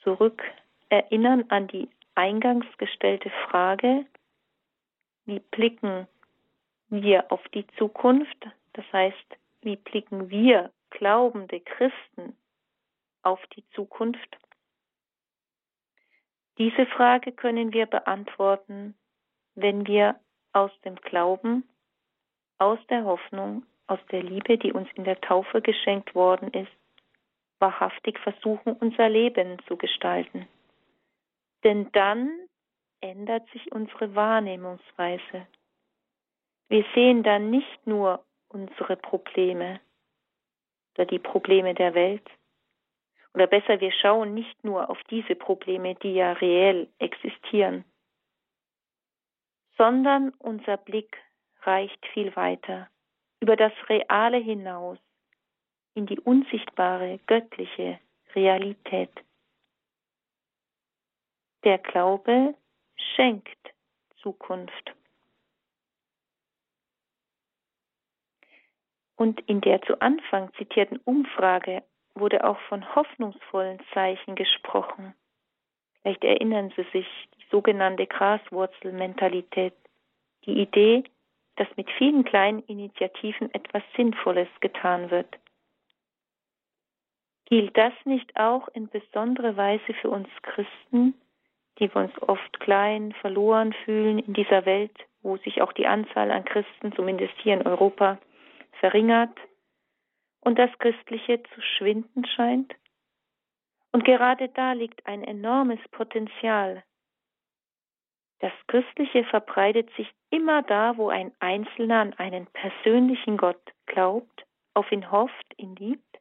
zurück 0.03 0.41
erinnern 0.89 1.45
an 1.49 1.67
die 1.67 1.89
eingangs 2.15 2.65
gestellte 2.77 3.29
Frage, 3.49 4.05
wie 5.25 5.39
blicken 5.39 6.07
wir 6.89 7.31
auf 7.31 7.41
die 7.49 7.65
Zukunft? 7.77 8.47
Das 8.73 8.85
heißt, 8.91 9.37
wie 9.61 9.75
blicken 9.75 10.29
wir 10.29 10.71
glaubende 10.89 11.59
Christen 11.59 12.35
auf 13.21 13.39
die 13.55 13.63
Zukunft? 13.71 14.37
Diese 16.61 16.85
Frage 16.85 17.31
können 17.31 17.73
wir 17.73 17.87
beantworten, 17.87 18.93
wenn 19.55 19.87
wir 19.87 20.19
aus 20.53 20.69
dem 20.85 20.93
Glauben, 20.93 21.67
aus 22.59 22.77
der 22.87 23.03
Hoffnung, 23.03 23.65
aus 23.87 23.97
der 24.11 24.21
Liebe, 24.21 24.59
die 24.59 24.71
uns 24.71 24.87
in 24.93 25.03
der 25.03 25.19
Taufe 25.21 25.63
geschenkt 25.63 26.13
worden 26.13 26.53
ist, 26.53 26.71
wahrhaftig 27.57 28.19
versuchen, 28.19 28.73
unser 28.73 29.09
Leben 29.09 29.57
zu 29.67 29.75
gestalten. 29.75 30.47
Denn 31.63 31.91
dann 31.93 32.29
ändert 32.99 33.49
sich 33.49 33.71
unsere 33.71 34.13
Wahrnehmungsweise. 34.13 35.47
Wir 36.69 36.85
sehen 36.93 37.23
dann 37.23 37.49
nicht 37.49 37.87
nur 37.87 38.23
unsere 38.49 38.97
Probleme 38.97 39.79
oder 40.93 41.07
die 41.07 41.17
Probleme 41.17 41.73
der 41.73 41.95
Welt, 41.95 42.29
oder 43.33 43.47
besser, 43.47 43.79
wir 43.79 43.91
schauen 43.91 44.33
nicht 44.33 44.63
nur 44.63 44.89
auf 44.89 45.01
diese 45.09 45.35
Probleme, 45.35 45.95
die 45.95 46.13
ja 46.13 46.33
reell 46.33 46.87
existieren, 46.99 47.85
sondern 49.77 50.29
unser 50.39 50.77
Blick 50.77 51.17
reicht 51.63 52.05
viel 52.07 52.35
weiter 52.35 52.89
über 53.39 53.55
das 53.55 53.73
Reale 53.89 54.37
hinaus 54.37 54.99
in 55.93 56.05
die 56.05 56.19
unsichtbare 56.19 57.19
göttliche 57.27 57.99
Realität. 58.35 59.11
Der 61.63 61.77
Glaube 61.77 62.55
schenkt 63.15 63.73
Zukunft. 64.21 64.93
Und 69.15 69.39
in 69.41 69.61
der 69.61 69.81
zu 69.83 70.01
Anfang 70.01 70.51
zitierten 70.55 70.97
Umfrage 71.03 71.83
wurde 72.15 72.43
auch 72.43 72.59
von 72.61 72.95
hoffnungsvollen 72.95 73.79
Zeichen 73.93 74.35
gesprochen. 74.35 75.13
Vielleicht 76.01 76.23
erinnern 76.23 76.73
Sie 76.75 76.85
sich, 76.91 77.07
die 77.35 77.45
sogenannte 77.51 78.07
Graswurzelmentalität, 78.07 79.73
die 80.45 80.61
Idee, 80.61 81.03
dass 81.57 81.67
mit 81.77 81.89
vielen 81.91 82.23
kleinen 82.23 82.63
Initiativen 82.63 83.53
etwas 83.53 83.83
Sinnvolles 83.95 84.47
getan 84.61 85.11
wird. 85.11 85.37
Gilt 87.45 87.77
das 87.77 87.93
nicht 88.05 88.35
auch 88.37 88.67
in 88.69 88.87
besonderer 88.87 89.57
Weise 89.57 89.93
für 90.01 90.09
uns 90.09 90.29
Christen, 90.41 91.13
die 91.79 91.93
wir 91.93 92.01
uns 92.01 92.21
oft 92.21 92.59
klein, 92.59 93.13
verloren 93.21 93.73
fühlen 93.85 94.19
in 94.19 94.33
dieser 94.33 94.65
Welt, 94.65 94.95
wo 95.21 95.37
sich 95.37 95.61
auch 95.61 95.73
die 95.73 95.87
Anzahl 95.87 96.31
an 96.31 96.45
Christen, 96.45 96.93
zumindest 96.93 97.33
hier 97.37 97.53
in 97.53 97.67
Europa, 97.67 98.17
verringert 98.79 99.37
und 100.41 100.59
das 100.59 100.69
Christliche 100.79 101.41
zu 101.53 101.61
schwinden 101.61 102.25
scheint? 102.25 102.75
Und 103.91 104.05
gerade 104.05 104.49
da 104.49 104.73
liegt 104.73 105.05
ein 105.05 105.23
enormes 105.23 105.79
Potenzial. 105.91 106.83
Das 108.39 108.53
Christliche 108.67 109.23
verbreitet 109.25 109.89
sich 109.95 110.11
immer 110.31 110.63
da, 110.63 110.97
wo 110.97 111.09
ein 111.09 111.31
Einzelner 111.39 111.99
an 111.99 112.13
einen 112.13 112.47
persönlichen 112.47 113.37
Gott 113.37 113.61
glaubt, 113.85 114.45
auf 114.73 114.91
ihn 114.91 115.11
hofft, 115.11 115.53
ihn 115.57 115.75
liebt. 115.75 116.19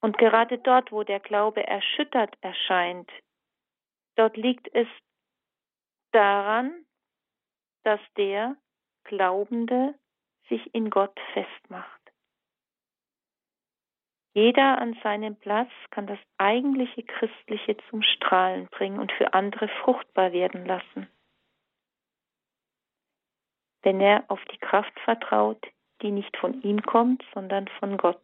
Und 0.00 0.18
gerade 0.18 0.58
dort, 0.58 0.90
wo 0.90 1.04
der 1.04 1.20
Glaube 1.20 1.66
erschüttert 1.66 2.36
erscheint, 2.40 3.10
dort 4.16 4.36
liegt 4.36 4.72
es 4.74 4.88
daran, 6.12 6.86
dass 7.84 8.00
der 8.16 8.56
Glaubende 9.04 9.94
sich 10.48 10.74
in 10.74 10.90
Gott 10.90 11.18
festmacht. 11.32 12.01
Jeder 14.34 14.80
an 14.80 14.96
seinem 15.02 15.36
Platz 15.36 15.70
kann 15.90 16.06
das 16.06 16.18
eigentliche 16.38 17.02
Christliche 17.02 17.76
zum 17.90 18.02
Strahlen 18.02 18.66
bringen 18.68 18.98
und 18.98 19.12
für 19.12 19.34
andere 19.34 19.68
fruchtbar 19.68 20.32
werden 20.32 20.64
lassen. 20.64 21.06
Wenn 23.82 24.00
er 24.00 24.24
auf 24.28 24.42
die 24.46 24.58
Kraft 24.58 24.98
vertraut, 25.00 25.62
die 26.00 26.12
nicht 26.12 26.36
von 26.38 26.62
ihm 26.62 26.80
kommt, 26.82 27.22
sondern 27.34 27.68
von 27.78 27.96
Gott. 27.98 28.22